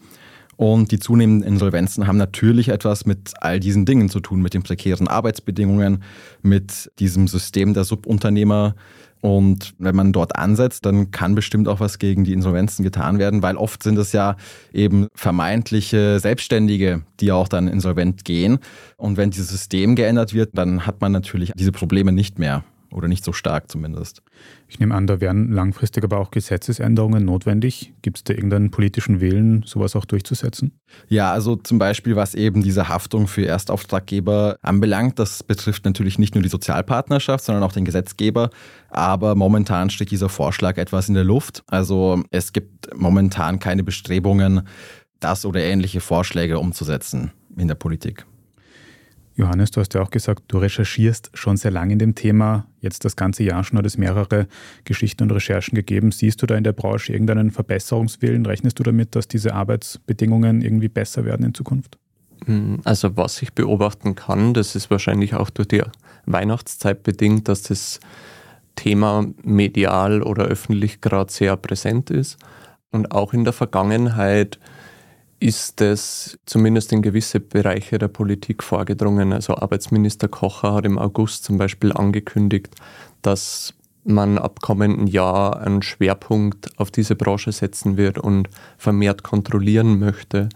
Und 0.56 0.92
die 0.92 0.98
zunehmenden 0.98 1.48
Insolvenzen 1.48 2.06
haben 2.06 2.18
natürlich 2.18 2.68
etwas 2.68 3.06
mit 3.06 3.32
all 3.40 3.60
diesen 3.60 3.86
Dingen 3.86 4.10
zu 4.10 4.20
tun, 4.20 4.42
mit 4.42 4.52
den 4.52 4.62
prekären 4.62 5.08
Arbeitsbedingungen, 5.08 6.02
mit 6.42 6.90
diesem 6.98 7.28
System 7.28 7.72
der 7.72 7.84
Subunternehmer, 7.84 8.74
und 9.20 9.74
wenn 9.78 9.94
man 9.94 10.12
dort 10.12 10.36
ansetzt, 10.36 10.86
dann 10.86 11.10
kann 11.10 11.34
bestimmt 11.34 11.68
auch 11.68 11.80
was 11.80 11.98
gegen 11.98 12.24
die 12.24 12.32
Insolvenzen 12.32 12.82
getan 12.82 13.18
werden, 13.18 13.42
weil 13.42 13.56
oft 13.56 13.82
sind 13.82 13.98
es 13.98 14.12
ja 14.12 14.36
eben 14.72 15.08
vermeintliche 15.14 16.18
Selbstständige, 16.20 17.02
die 17.20 17.32
auch 17.32 17.48
dann 17.48 17.68
insolvent 17.68 18.24
gehen. 18.24 18.58
Und 18.96 19.16
wenn 19.16 19.30
dieses 19.30 19.48
System 19.48 19.94
geändert 19.94 20.32
wird, 20.32 20.50
dann 20.56 20.86
hat 20.86 21.00
man 21.00 21.12
natürlich 21.12 21.52
diese 21.54 21.72
Probleme 21.72 22.12
nicht 22.12 22.38
mehr 22.38 22.64
oder 22.92 23.08
nicht 23.08 23.24
so 23.24 23.32
stark 23.32 23.70
zumindest. 23.70 24.22
Ich 24.68 24.80
nehme 24.80 24.94
an, 24.94 25.06
da 25.06 25.20
wären 25.20 25.50
langfristig 25.52 26.04
aber 26.04 26.18
auch 26.18 26.30
Gesetzesänderungen 26.30 27.24
notwendig. 27.24 27.92
Gibt 28.02 28.18
es 28.18 28.24
da 28.24 28.34
irgendeinen 28.34 28.70
politischen 28.70 29.20
Willen, 29.20 29.62
sowas 29.64 29.96
auch 29.96 30.04
durchzusetzen? 30.04 30.72
Ja, 31.08 31.32
also 31.32 31.56
zum 31.56 31.78
Beispiel, 31.78 32.16
was 32.16 32.34
eben 32.34 32.62
diese 32.62 32.88
Haftung 32.88 33.26
für 33.26 33.46
Erstauftraggeber 33.46 34.58
anbelangt, 34.62 35.18
das 35.18 35.42
betrifft 35.42 35.84
natürlich 35.84 36.18
nicht 36.18 36.34
nur 36.34 36.42
die 36.42 36.48
Sozialpartnerschaft, 36.48 37.44
sondern 37.44 37.64
auch 37.64 37.72
den 37.72 37.84
Gesetzgeber. 37.84 38.50
Aber 38.90 39.34
momentan 39.34 39.90
steht 39.90 40.10
dieser 40.10 40.28
Vorschlag 40.28 40.76
etwas 40.76 41.08
in 41.08 41.14
der 41.14 41.24
Luft. 41.24 41.62
Also 41.66 42.22
es 42.30 42.52
gibt 42.52 42.94
momentan 42.96 43.58
keine 43.58 43.84
Bestrebungen, 43.84 44.62
das 45.20 45.44
oder 45.44 45.60
ähnliche 45.60 46.00
Vorschläge 46.00 46.58
umzusetzen 46.58 47.32
in 47.56 47.68
der 47.68 47.74
Politik. 47.74 48.26
Johannes, 49.34 49.70
du 49.70 49.80
hast 49.80 49.94
ja 49.94 50.02
auch 50.02 50.10
gesagt, 50.10 50.44
du 50.48 50.58
recherchierst 50.58 51.30
schon 51.34 51.56
sehr 51.56 51.70
lange 51.70 51.92
in 51.92 51.98
dem 51.98 52.14
Thema. 52.14 52.66
Jetzt 52.80 53.04
das 53.04 53.16
ganze 53.16 53.42
Jahr 53.42 53.64
schon 53.64 53.78
hat 53.78 53.86
es 53.86 53.96
mehrere 53.96 54.46
Geschichten 54.84 55.22
und 55.22 55.30
Recherchen 55.32 55.74
gegeben. 55.74 56.12
Siehst 56.12 56.42
du 56.42 56.46
da 56.46 56.56
in 56.56 56.64
der 56.64 56.72
Branche 56.72 57.12
irgendeinen 57.12 57.50
Verbesserungswillen? 57.50 58.44
Rechnest 58.44 58.78
du 58.78 58.82
damit, 58.82 59.14
dass 59.14 59.28
diese 59.28 59.54
Arbeitsbedingungen 59.54 60.62
irgendwie 60.62 60.88
besser 60.88 61.24
werden 61.24 61.46
in 61.46 61.54
Zukunft? 61.54 61.98
Hm, 62.46 62.80
also 62.84 63.16
was 63.16 63.40
ich 63.42 63.52
beobachten 63.52 64.14
kann, 64.14 64.54
das 64.54 64.74
ist 64.74 64.90
wahrscheinlich 64.90 65.34
auch 65.34 65.50
durch 65.50 65.68
die 65.68 65.82
Weihnachtszeit 66.26 67.02
bedingt, 67.02 67.48
dass 67.48 67.62
das 67.62 68.00
Thema 68.76 69.26
medial 69.42 70.22
oder 70.22 70.44
öffentlich 70.44 71.00
gerade 71.00 71.30
sehr 71.30 71.56
präsent 71.56 72.10
ist. 72.10 72.38
Und 72.90 73.12
auch 73.12 73.32
in 73.32 73.44
der 73.44 73.52
Vergangenheit 73.52 74.58
ist 75.40 75.80
es 75.80 76.38
zumindest 76.44 76.92
in 76.92 77.00
gewisse 77.00 77.40
Bereiche 77.40 77.98
der 77.98 78.08
Politik 78.08 78.62
vorgedrungen. 78.62 79.32
Also 79.32 79.56
Arbeitsminister 79.56 80.28
Kocher 80.28 80.74
hat 80.74 80.84
im 80.84 80.98
August 80.98 81.44
zum 81.44 81.56
Beispiel 81.56 81.92
angekündigt, 81.92 82.74
dass 83.22 83.74
man 84.04 84.38
ab 84.38 84.60
kommenden 84.60 85.06
Jahr 85.06 85.60
einen 85.60 85.82
Schwerpunkt 85.82 86.78
auf 86.78 86.90
diese 86.90 87.16
Branche 87.16 87.52
setzen 87.52 87.96
wird 87.96 88.18
und 88.18 88.48
vermehrt 88.76 89.22
kontrollieren 89.22 89.98
möchte. 89.98 90.50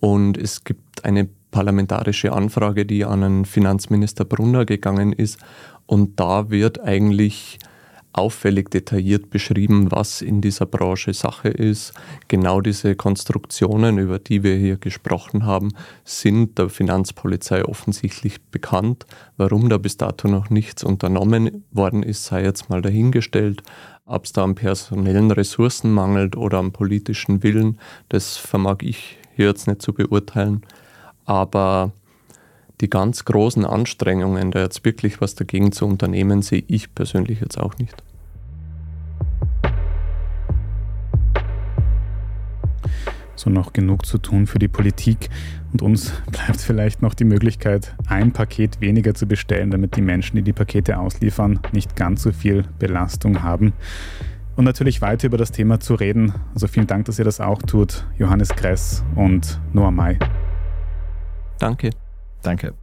Und 0.00 0.38
es 0.38 0.64
gibt 0.64 1.04
eine 1.04 1.28
parlamentarische 1.50 2.32
Anfrage, 2.32 2.86
die 2.86 3.04
an 3.04 3.20
den 3.20 3.44
Finanzminister 3.44 4.24
Brunner 4.24 4.64
gegangen 4.64 5.12
ist. 5.12 5.38
Und 5.86 6.18
da 6.18 6.50
wird 6.50 6.80
eigentlich 6.80 7.58
auffällig 8.12 8.70
detailliert 8.70 9.30
beschrieben, 9.30 9.90
was 9.90 10.20
in 10.20 10.40
dieser 10.40 10.66
Branche 10.66 11.14
Sache 11.14 11.48
ist. 11.48 11.92
Genau 12.28 12.60
diese 12.60 12.96
Konstruktionen, 12.96 13.98
über 13.98 14.18
die 14.18 14.42
wir 14.42 14.56
hier 14.56 14.76
gesprochen 14.76 15.44
haben, 15.44 15.70
sind 16.04 16.58
der 16.58 16.68
Finanzpolizei 16.68 17.64
offensichtlich 17.64 18.40
bekannt. 18.50 19.06
Warum 19.36 19.68
da 19.68 19.78
bis 19.78 19.96
dato 19.96 20.28
noch 20.28 20.50
nichts 20.50 20.82
unternommen 20.82 21.64
worden 21.70 22.02
ist, 22.02 22.24
sei 22.24 22.42
jetzt 22.42 22.68
mal 22.68 22.82
dahingestellt. 22.82 23.62
Ob 24.06 24.24
es 24.24 24.32
da 24.32 24.42
an 24.42 24.56
personellen 24.56 25.30
Ressourcen 25.30 25.92
mangelt 25.92 26.36
oder 26.36 26.58
am 26.58 26.72
politischen 26.72 27.44
Willen, 27.44 27.78
das 28.08 28.36
vermag 28.36 28.78
ich 28.80 29.18
hier 29.36 29.46
jetzt 29.46 29.68
nicht 29.68 29.82
zu 29.82 29.92
beurteilen. 29.92 30.62
Aber 31.26 31.92
die 32.80 32.90
ganz 32.90 33.24
großen 33.24 33.64
Anstrengungen, 33.64 34.50
da 34.50 34.60
jetzt 34.60 34.84
wirklich 34.84 35.20
was 35.20 35.34
dagegen 35.34 35.72
zu 35.72 35.86
unternehmen, 35.86 36.42
sehe 36.42 36.64
ich 36.66 36.94
persönlich 36.94 37.40
jetzt 37.40 37.58
auch 37.58 37.76
nicht. 37.78 38.02
So 43.36 43.48
noch 43.48 43.72
genug 43.72 44.04
zu 44.04 44.18
tun 44.18 44.46
für 44.46 44.58
die 44.58 44.68
Politik 44.68 45.30
und 45.72 45.82
uns 45.82 46.12
bleibt 46.32 46.60
vielleicht 46.60 47.00
noch 47.00 47.14
die 47.14 47.24
Möglichkeit, 47.24 47.94
ein 48.06 48.32
Paket 48.32 48.80
weniger 48.80 49.14
zu 49.14 49.26
bestellen, 49.26 49.70
damit 49.70 49.96
die 49.96 50.02
Menschen, 50.02 50.36
die 50.36 50.42
die 50.42 50.52
Pakete 50.52 50.98
ausliefern, 50.98 51.60
nicht 51.72 51.96
ganz 51.96 52.22
so 52.22 52.32
viel 52.32 52.64
Belastung 52.78 53.42
haben. 53.42 53.72
Und 54.56 54.64
natürlich 54.64 55.00
weiter 55.00 55.26
über 55.26 55.38
das 55.38 55.52
Thema 55.52 55.80
zu 55.80 55.94
reden. 55.94 56.34
Also 56.52 56.66
vielen 56.66 56.86
Dank, 56.86 57.06
dass 57.06 57.18
ihr 57.18 57.24
das 57.24 57.40
auch 57.40 57.62
tut, 57.62 58.04
Johannes 58.18 58.50
Kress 58.50 59.02
und 59.14 59.58
Noah 59.72 59.90
May. 59.90 60.18
Danke. 61.58 61.90
Danke. 62.42 62.74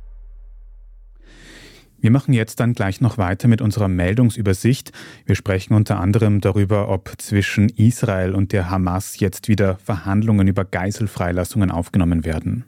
Wir 1.99 2.11
machen 2.11 2.33
jetzt 2.33 2.59
dann 2.59 2.73
gleich 2.73 3.01
noch 3.01 3.17
weiter 3.17 3.47
mit 3.47 3.61
unserer 3.61 3.87
Meldungsübersicht. 3.87 4.91
Wir 5.25 5.35
sprechen 5.35 5.73
unter 5.73 5.99
anderem 5.99 6.41
darüber, 6.41 6.89
ob 6.89 7.13
zwischen 7.17 7.69
Israel 7.69 8.35
und 8.35 8.53
der 8.53 8.69
Hamas 8.69 9.19
jetzt 9.19 9.47
wieder 9.47 9.77
Verhandlungen 9.77 10.47
über 10.47 10.63
Geiselfreilassungen 10.63 11.71
aufgenommen 11.71 12.23
werden. 12.23 12.65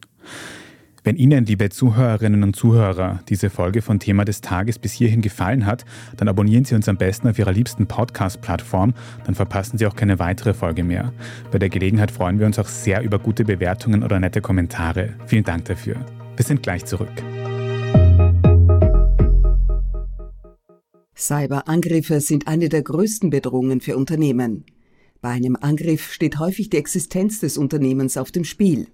Wenn 1.04 1.15
Ihnen, 1.15 1.45
liebe 1.45 1.69
Zuhörerinnen 1.69 2.43
und 2.43 2.56
Zuhörer, 2.56 3.21
diese 3.30 3.49
Folge 3.49 3.82
von 3.82 3.99
Thema 3.99 4.25
des 4.25 4.41
Tages 4.41 4.78
bis 4.78 4.91
hierhin 4.91 5.21
gefallen 5.21 5.65
hat, 5.65 5.86
dann 6.17 6.28
abonnieren 6.28 6.65
Sie 6.65 6.75
uns 6.75 6.89
am 6.89 6.97
besten 6.97 7.30
auf 7.30 7.39
Ihrer 7.39 7.54
liebsten 7.54 7.88
Podcast-Plattform, 7.88 8.93
dann 9.25 9.36
verpassen 9.36 9.78
Sie 9.78 9.88
auch 9.88 9.95
keine 9.95 10.19
weitere 10.19 10.54
Folge 10.54 10.84
mehr. 10.84 11.13
Bei 11.52 11.60
der 11.60 11.69
Gelegenheit 11.69 12.12
freuen 12.12 12.39
wir 12.39 12.45
uns 12.45 12.60
auch 12.60 12.67
sehr 12.67 13.02
über 13.02 13.19
gute 13.19 13.45
Bewertungen 13.45 14.04
oder 14.04 14.19
nette 14.19 14.41
Kommentare. 14.41 15.13
Vielen 15.25 15.45
Dank 15.45 15.65
dafür. 15.65 15.95
Wir 16.39 16.45
sind 16.45 16.63
gleich 16.63 16.86
zurück. 16.86 17.12
Cyberangriffe 21.13 22.21
sind 22.21 22.47
eine 22.47 22.69
der 22.69 22.82
größten 22.82 23.30
Bedrohungen 23.30 23.82
für 23.82 23.97
Unternehmen. 23.97 24.63
Bei 25.19 25.32
einem 25.32 25.58
Angriff 25.60 26.13
steht 26.13 26.39
häufig 26.39 26.69
die 26.69 26.78
Existenz 26.78 27.41
des 27.41 27.58
Unternehmens 27.58 28.15
auf 28.15 28.32
dem 28.32 28.45
Spiel. 28.45 28.88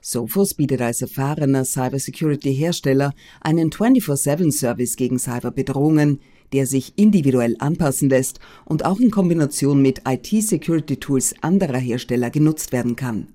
Sophos 0.00 0.54
bietet 0.54 0.80
als 0.80 1.02
erfahrener 1.02 1.64
Cybersecurity-Hersteller 1.64 3.12
einen 3.42 3.70
24-7-Service 3.70 4.96
gegen 4.96 5.20
Cyberbedrohungen, 5.20 6.18
der 6.52 6.66
sich 6.66 6.94
individuell 6.96 7.54
anpassen 7.60 8.10
lässt 8.10 8.40
und 8.64 8.84
auch 8.84 8.98
in 8.98 9.12
Kombination 9.12 9.80
mit 9.80 10.02
IT-Security-Tools 10.04 11.36
anderer 11.42 11.78
Hersteller 11.78 12.30
genutzt 12.30 12.72
werden 12.72 12.96
kann. 12.96 13.28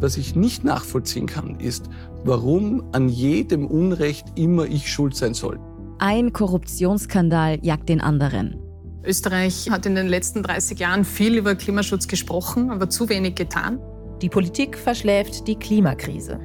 Was 0.00 0.16
ich 0.16 0.34
nicht 0.34 0.64
nachvollziehen 0.64 1.26
kann, 1.26 1.60
ist, 1.60 1.88
warum 2.24 2.82
an 2.90 3.08
jedem 3.08 3.68
Unrecht 3.68 4.26
immer 4.34 4.66
ich 4.66 4.90
schuld 4.90 5.14
sein 5.14 5.34
soll. 5.34 5.60
Ein 6.00 6.32
Korruptionsskandal 6.32 7.60
jagt 7.62 7.88
den 7.88 8.00
anderen. 8.00 8.56
Österreich 9.04 9.70
hat 9.70 9.86
in 9.86 9.94
den 9.94 10.08
letzten 10.08 10.42
30 10.42 10.80
Jahren 10.80 11.04
viel 11.04 11.36
über 11.36 11.54
Klimaschutz 11.54 12.08
gesprochen, 12.08 12.72
aber 12.72 12.90
zu 12.90 13.08
wenig 13.08 13.36
getan. 13.36 13.78
Die 14.20 14.30
Politik 14.30 14.76
verschläft 14.76 15.46
die 15.46 15.54
Klimakrise. 15.54 16.40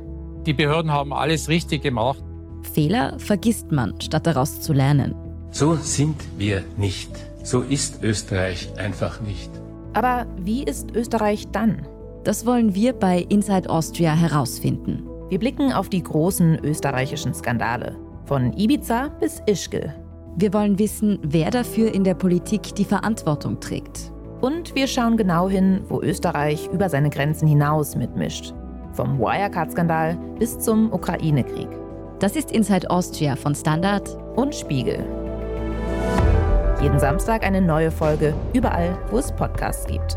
Die 0.46 0.54
Behörden 0.54 0.92
haben 0.92 1.12
alles 1.12 1.50
richtig 1.50 1.82
gemacht. 1.82 2.24
Fehler 2.64 3.20
vergisst 3.20 3.72
man, 3.72 4.00
statt 4.02 4.28
daraus 4.28 4.62
zu 4.62 4.74
lernen. 4.74 5.16
So 5.52 5.76
sind 5.76 6.16
wir 6.38 6.64
nicht. 6.78 7.12
So 7.44 7.62
ist 7.62 8.04
Österreich 8.04 8.70
einfach 8.78 9.22
nicht. 9.22 9.52
Aber 9.94 10.26
wie 10.38 10.64
ist 10.64 10.96
Österreich 10.96 11.48
dann? 11.52 11.86
Das 12.24 12.46
wollen 12.46 12.74
wir 12.74 12.94
bei 12.94 13.26
Inside 13.30 13.70
Austria 13.70 14.16
herausfinden. 14.16 15.04
Wir 15.30 15.40
blicken 15.40 15.74
auf 15.74 15.90
die 15.90 16.02
großen 16.02 16.60
österreichischen 16.64 17.34
Skandale. 17.34 17.96
Von 18.26 18.54
Ibiza 18.54 19.10
bis 19.20 19.42
Ischgl. 19.46 19.94
Wir 20.38 20.54
wollen 20.54 20.80
wissen, 20.80 21.20
wer 21.22 21.52
dafür 21.52 21.94
in 21.94 22.04
der 22.04 22.16
Politik 22.16 22.74
die 22.76 22.86
Verantwortung 22.86 23.60
trägt. 23.60 24.12
Und 24.42 24.74
wir 24.74 24.88
schauen 24.88 25.18
genau 25.18 25.48
hin, 25.48 25.82
wo 25.90 26.02
Österreich 26.02 26.70
über 26.74 26.90
seine 26.90 27.10
Grenzen 27.10 27.48
hinaus 27.48 27.96
mitmischt. 27.96 28.54
Vom 28.94 29.20
Wirecard-Skandal 29.20 30.18
bis 30.40 30.58
zum 30.60 30.92
Ukraine-Krieg. 30.92 31.70
Das 32.20 32.36
ist 32.36 32.52
Inside 32.52 32.90
Austria 32.90 33.36
von 33.36 33.54
Standard 33.56 34.10
und 34.36 34.56
Spiegel. 34.56 35.06
Jeden 36.82 37.00
Samstag 37.00 37.44
eine 37.44 37.62
neue 37.62 37.92
Folge, 37.92 38.34
überall, 38.54 38.98
wo 39.10 39.18
es 39.18 39.32
Podcasts 39.32 39.86
gibt. 39.88 40.16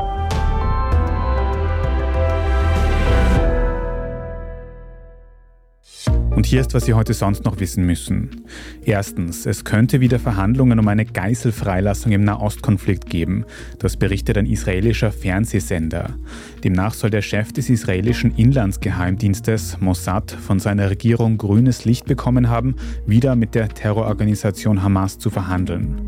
Und 6.37 6.45
hier 6.45 6.61
ist, 6.61 6.75
was 6.75 6.85
Sie 6.85 6.93
heute 6.93 7.15
sonst 7.15 7.45
noch 7.45 7.59
wissen 7.59 7.83
müssen. 7.83 8.43
Erstens, 8.85 9.47
es 9.47 9.65
könnte 9.65 10.01
wieder 10.01 10.19
Verhandlungen 10.19 10.77
um 10.77 10.87
eine 10.87 11.03
Geiselfreilassung 11.03 12.11
im 12.11 12.23
Nahostkonflikt 12.25 13.09
geben. 13.09 13.43
Das 13.79 13.97
berichtet 13.97 14.37
ein 14.37 14.45
israelischer 14.45 15.11
Fernsehsender. 15.11 16.11
Demnach 16.63 16.93
soll 16.93 17.09
der 17.09 17.23
Chef 17.23 17.53
des 17.53 17.71
israelischen 17.71 18.35
Inlandsgeheimdienstes 18.35 19.81
Mossad 19.81 20.29
von 20.29 20.59
seiner 20.59 20.91
Regierung 20.91 21.39
grünes 21.39 21.85
Licht 21.85 22.05
bekommen 22.05 22.49
haben, 22.49 22.75
wieder 23.07 23.35
mit 23.35 23.55
der 23.55 23.69
Terrororganisation 23.69 24.83
Hamas 24.83 25.17
zu 25.17 25.31
verhandeln. 25.31 26.01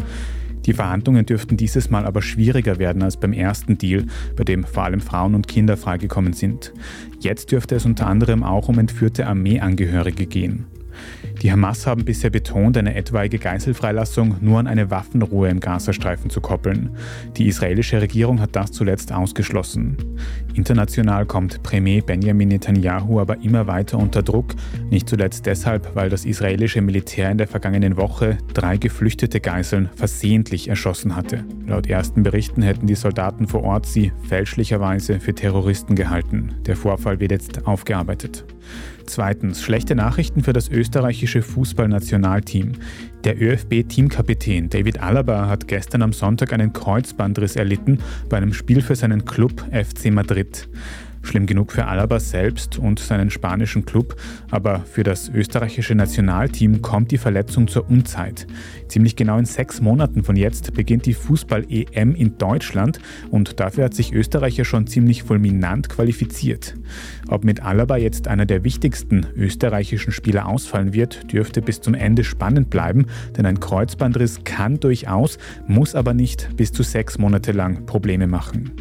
Die 0.69 0.75
Verhandlungen 0.75 1.25
dürften 1.25 1.57
dieses 1.57 1.89
Mal 1.89 2.05
aber 2.05 2.21
schwieriger 2.21 2.77
werden 2.77 3.01
als 3.01 3.17
beim 3.17 3.33
ersten 3.33 3.79
Deal, 3.79 4.05
bei 4.35 4.43
dem 4.43 4.63
vor 4.63 4.83
allem 4.83 5.01
Frauen 5.01 5.33
und 5.33 5.47
Kinder 5.47 5.77
freigekommen 5.77 6.33
sind. 6.33 6.73
Jetzt 7.19 7.51
dürfte 7.51 7.73
es 7.73 7.85
unter 7.85 8.05
anderem 8.05 8.43
auch 8.43 8.69
um 8.69 8.77
entführte 8.77 9.25
Armeeangehörige 9.25 10.27
gehen. 10.27 10.67
Die 11.41 11.51
Hamas 11.51 11.87
haben 11.87 12.03
bisher 12.03 12.29
betont, 12.29 12.77
eine 12.77 12.95
etwaige 12.95 13.39
Geiselfreilassung 13.39 14.35
nur 14.41 14.59
an 14.59 14.67
eine 14.67 14.91
Waffenruhe 14.91 15.47
im 15.47 15.61
Gazastreifen 15.61 16.29
zu 16.29 16.41
koppeln. 16.41 16.89
Die 17.37 17.47
israelische 17.47 18.01
Regierung 18.01 18.41
hat 18.41 18.57
das 18.57 18.73
zuletzt 18.73 19.13
ausgeschlossen. 19.13 19.95
International 20.53 21.25
kommt 21.25 21.63
Premier 21.63 22.01
Benjamin 22.01 22.49
Netanyahu 22.49 23.21
aber 23.21 23.41
immer 23.41 23.67
weiter 23.67 23.97
unter 23.97 24.21
Druck, 24.21 24.53
nicht 24.89 25.07
zuletzt 25.07 25.45
deshalb, 25.45 25.95
weil 25.95 26.09
das 26.09 26.25
israelische 26.25 26.81
Militär 26.81 27.31
in 27.31 27.37
der 27.37 27.47
vergangenen 27.47 27.95
Woche 27.95 28.37
drei 28.53 28.75
geflüchtete 28.75 29.39
Geiseln 29.39 29.89
versehentlich 29.95 30.67
erschossen 30.67 31.15
hatte. 31.15 31.45
Laut 31.65 31.87
ersten 31.87 32.23
Berichten 32.23 32.61
hätten 32.61 32.87
die 32.87 32.95
Soldaten 32.95 33.47
vor 33.47 33.63
Ort 33.63 33.85
sie 33.85 34.11
fälschlicherweise 34.27 35.21
für 35.21 35.33
Terroristen 35.33 35.95
gehalten. 35.95 36.55
Der 36.65 36.75
Vorfall 36.75 37.21
wird 37.21 37.31
jetzt 37.31 37.65
aufgearbeitet. 37.65 38.43
Zweitens, 39.05 39.63
schlechte 39.63 39.95
Nachrichten 39.95 40.43
für 40.43 40.53
das 40.53 40.67
österreichische 41.29 41.41
Fußballnationalteam. 41.41 42.71
Der 43.23 43.39
ÖFB-Teamkapitän 43.39 44.69
David 44.69 45.01
Alaba 45.01 45.47
hat 45.47 45.67
gestern 45.67 46.01
am 46.01 46.13
Sonntag 46.13 46.53
einen 46.53 46.73
Kreuzbandriss 46.73 47.55
erlitten 47.55 47.99
bei 48.29 48.37
einem 48.37 48.53
Spiel 48.53 48.81
für 48.81 48.95
seinen 48.95 49.25
Club 49.25 49.63
FC 49.71 50.11
Madrid. 50.11 50.67
Schlimm 51.21 51.45
genug 51.45 51.71
für 51.71 51.85
Alaba 51.85 52.19
selbst 52.19 52.77
und 52.77 52.99
seinen 52.99 53.29
spanischen 53.29 53.85
Club, 53.85 54.15
aber 54.51 54.79
für 54.79 55.03
das 55.03 55.29
österreichische 55.29 55.95
Nationalteam 55.95 56.81
kommt 56.81 57.11
die 57.11 57.17
Verletzung 57.17 57.67
zur 57.67 57.89
Unzeit. 57.89 58.47
Ziemlich 58.87 59.15
genau 59.15 59.37
in 59.37 59.45
sechs 59.45 59.81
Monaten 59.81 60.23
von 60.23 60.35
jetzt 60.35 60.73
beginnt 60.73 61.05
die 61.05 61.13
Fußball-EM 61.13 62.15
in 62.15 62.37
Deutschland 62.37 62.99
und 63.29 63.59
dafür 63.59 63.85
hat 63.85 63.93
sich 63.93 64.13
Österreich 64.13 64.57
ja 64.57 64.65
schon 64.65 64.87
ziemlich 64.87 65.23
fulminant 65.23 65.89
qualifiziert. 65.89 66.75
Ob 67.27 67.43
mit 67.43 67.63
Alaba 67.63 67.97
jetzt 67.97 68.27
einer 68.27 68.45
der 68.45 68.63
wichtigsten 68.63 69.27
österreichischen 69.35 70.11
Spieler 70.11 70.47
ausfallen 70.47 70.93
wird, 70.93 71.31
dürfte 71.31 71.61
bis 71.61 71.81
zum 71.81 71.93
Ende 71.93 72.23
spannend 72.23 72.69
bleiben, 72.69 73.05
denn 73.37 73.45
ein 73.45 73.59
Kreuzbandriss 73.59 74.43
kann 74.43 74.79
durchaus, 74.79 75.37
muss 75.67 75.95
aber 75.95 76.13
nicht 76.13 76.49
bis 76.55 76.71
zu 76.71 76.83
sechs 76.83 77.17
Monate 77.17 77.51
lang 77.51 77.85
Probleme 77.85 78.27
machen. 78.27 78.71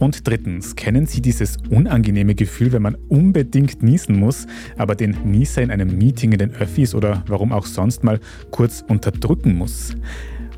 Und 0.00 0.26
drittens, 0.26 0.76
kennen 0.76 1.04
Sie 1.04 1.20
dieses 1.20 1.58
unangenehme 1.68 2.34
Gefühl, 2.34 2.72
wenn 2.72 2.80
man 2.80 2.96
unbedingt 3.08 3.82
niesen 3.82 4.18
muss, 4.18 4.46
aber 4.78 4.94
den 4.94 5.14
Nieser 5.24 5.60
in 5.60 5.70
einem 5.70 5.96
Meeting 5.98 6.32
in 6.32 6.38
den 6.38 6.54
Öffis 6.54 6.94
oder 6.94 7.22
warum 7.26 7.52
auch 7.52 7.66
sonst 7.66 8.02
mal 8.02 8.18
kurz 8.50 8.82
unterdrücken 8.88 9.56
muss? 9.56 9.94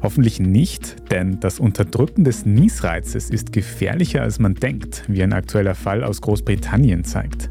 Hoffentlich 0.02 0.40
nicht, 0.40 1.12
denn 1.12 1.38
das 1.38 1.60
Unterdrücken 1.60 2.24
des 2.24 2.44
Niesreizes 2.44 3.30
ist 3.30 3.52
gefährlicher 3.52 4.22
als 4.22 4.40
man 4.40 4.54
denkt, 4.54 5.04
wie 5.06 5.22
ein 5.22 5.32
aktueller 5.32 5.76
Fall 5.76 6.02
aus 6.02 6.20
Großbritannien 6.20 7.04
zeigt. 7.04 7.48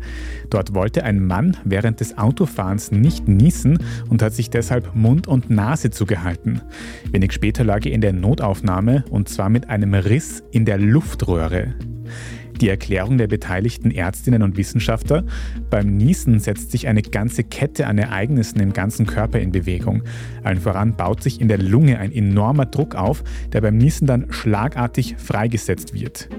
Dort 0.49 0.73
wollte 0.75 1.05
ein 1.05 1.25
Mann 1.25 1.55
während 1.63 2.01
des 2.01 2.17
Autofahrens 2.17 2.91
nicht 2.91 3.29
niesen 3.29 3.79
und 4.09 4.21
hat 4.21 4.33
sich 4.33 4.49
deshalb 4.49 4.93
Mund 4.95 5.27
und 5.27 5.49
Nase 5.49 5.91
zugehalten. 5.91 6.61
Wenig 7.09 7.31
später 7.31 7.63
lag 7.63 7.85
er 7.85 7.93
in 7.93 8.01
der 8.01 8.11
Notaufnahme 8.11 9.05
und 9.09 9.29
zwar 9.29 9.49
mit 9.49 9.69
einem 9.69 9.93
Riss 9.93 10.43
in 10.51 10.65
der 10.65 10.77
Luftröhre. 10.77 11.73
Die 12.59 12.69
Erklärung 12.69 13.17
der 13.17 13.27
beteiligten 13.27 13.91
Ärztinnen 13.91 14.43
und 14.43 14.57
Wissenschaftler, 14.57 15.23
beim 15.69 15.97
Niesen 15.97 16.39
setzt 16.39 16.71
sich 16.71 16.87
eine 16.87 17.01
ganze 17.01 17.43
Kette 17.43 17.87
an 17.87 17.97
Ereignissen 17.97 18.59
im 18.59 18.73
ganzen 18.73 19.05
Körper 19.05 19.39
in 19.39 19.51
Bewegung. 19.51 20.03
Allen 20.43 20.59
voran 20.59 20.95
baut 20.95 21.23
sich 21.23 21.39
in 21.39 21.47
der 21.47 21.57
Lunge 21.57 21.99
ein 21.99 22.11
enormer 22.11 22.65
Druck 22.65 22.95
auf, 22.95 23.23
der 23.53 23.61
beim 23.61 23.77
Niesen 23.77 24.07
dann 24.07 24.27
schlagartig 24.31 25.15
freigesetzt 25.17 25.93
wird. 25.93 26.29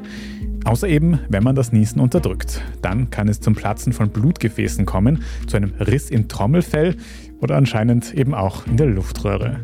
Außer 0.65 0.89
eben, 0.89 1.19
wenn 1.29 1.43
man 1.43 1.57
das 1.57 1.73
Niesen 1.73 2.01
unterdrückt. 2.01 2.63
Dann 2.83 3.11
kann 3.11 3.29
es 3.29 3.41
zum 3.41 3.55
Platzen 3.55 3.93
von 3.93 4.11
Blutgefäßen 4.11 4.87
kommen, 4.87 5.23
zu 5.47 5.57
einem 5.57 5.73
Riss 5.81 6.11
im 6.11 6.29
Trommelfell 6.29 6.97
oder 7.41 7.57
anscheinend 7.57 8.15
eben 8.15 8.35
auch 8.35 8.67
in 8.67 8.77
der 8.77 8.87
Luftröhre. 8.87 9.61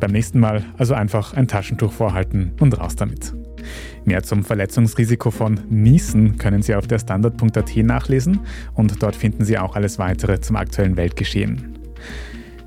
Beim 0.00 0.12
nächsten 0.12 0.40
Mal 0.40 0.62
also 0.76 0.92
einfach 0.92 1.32
ein 1.32 1.48
Taschentuch 1.48 1.92
vorhalten 1.92 2.52
und 2.60 2.78
raus 2.78 2.96
damit. 2.96 3.32
Mehr 4.04 4.22
zum 4.22 4.44
Verletzungsrisiko 4.44 5.30
von 5.30 5.60
Niesen 5.68 6.38
können 6.38 6.62
Sie 6.62 6.74
auf 6.74 6.86
der 6.86 6.98
Standard.at 6.98 7.76
nachlesen 7.76 8.40
und 8.74 9.02
dort 9.02 9.16
finden 9.16 9.44
Sie 9.44 9.58
auch 9.58 9.76
alles 9.76 9.98
weitere 9.98 10.40
zum 10.40 10.56
aktuellen 10.56 10.96
Weltgeschehen. 10.96 11.74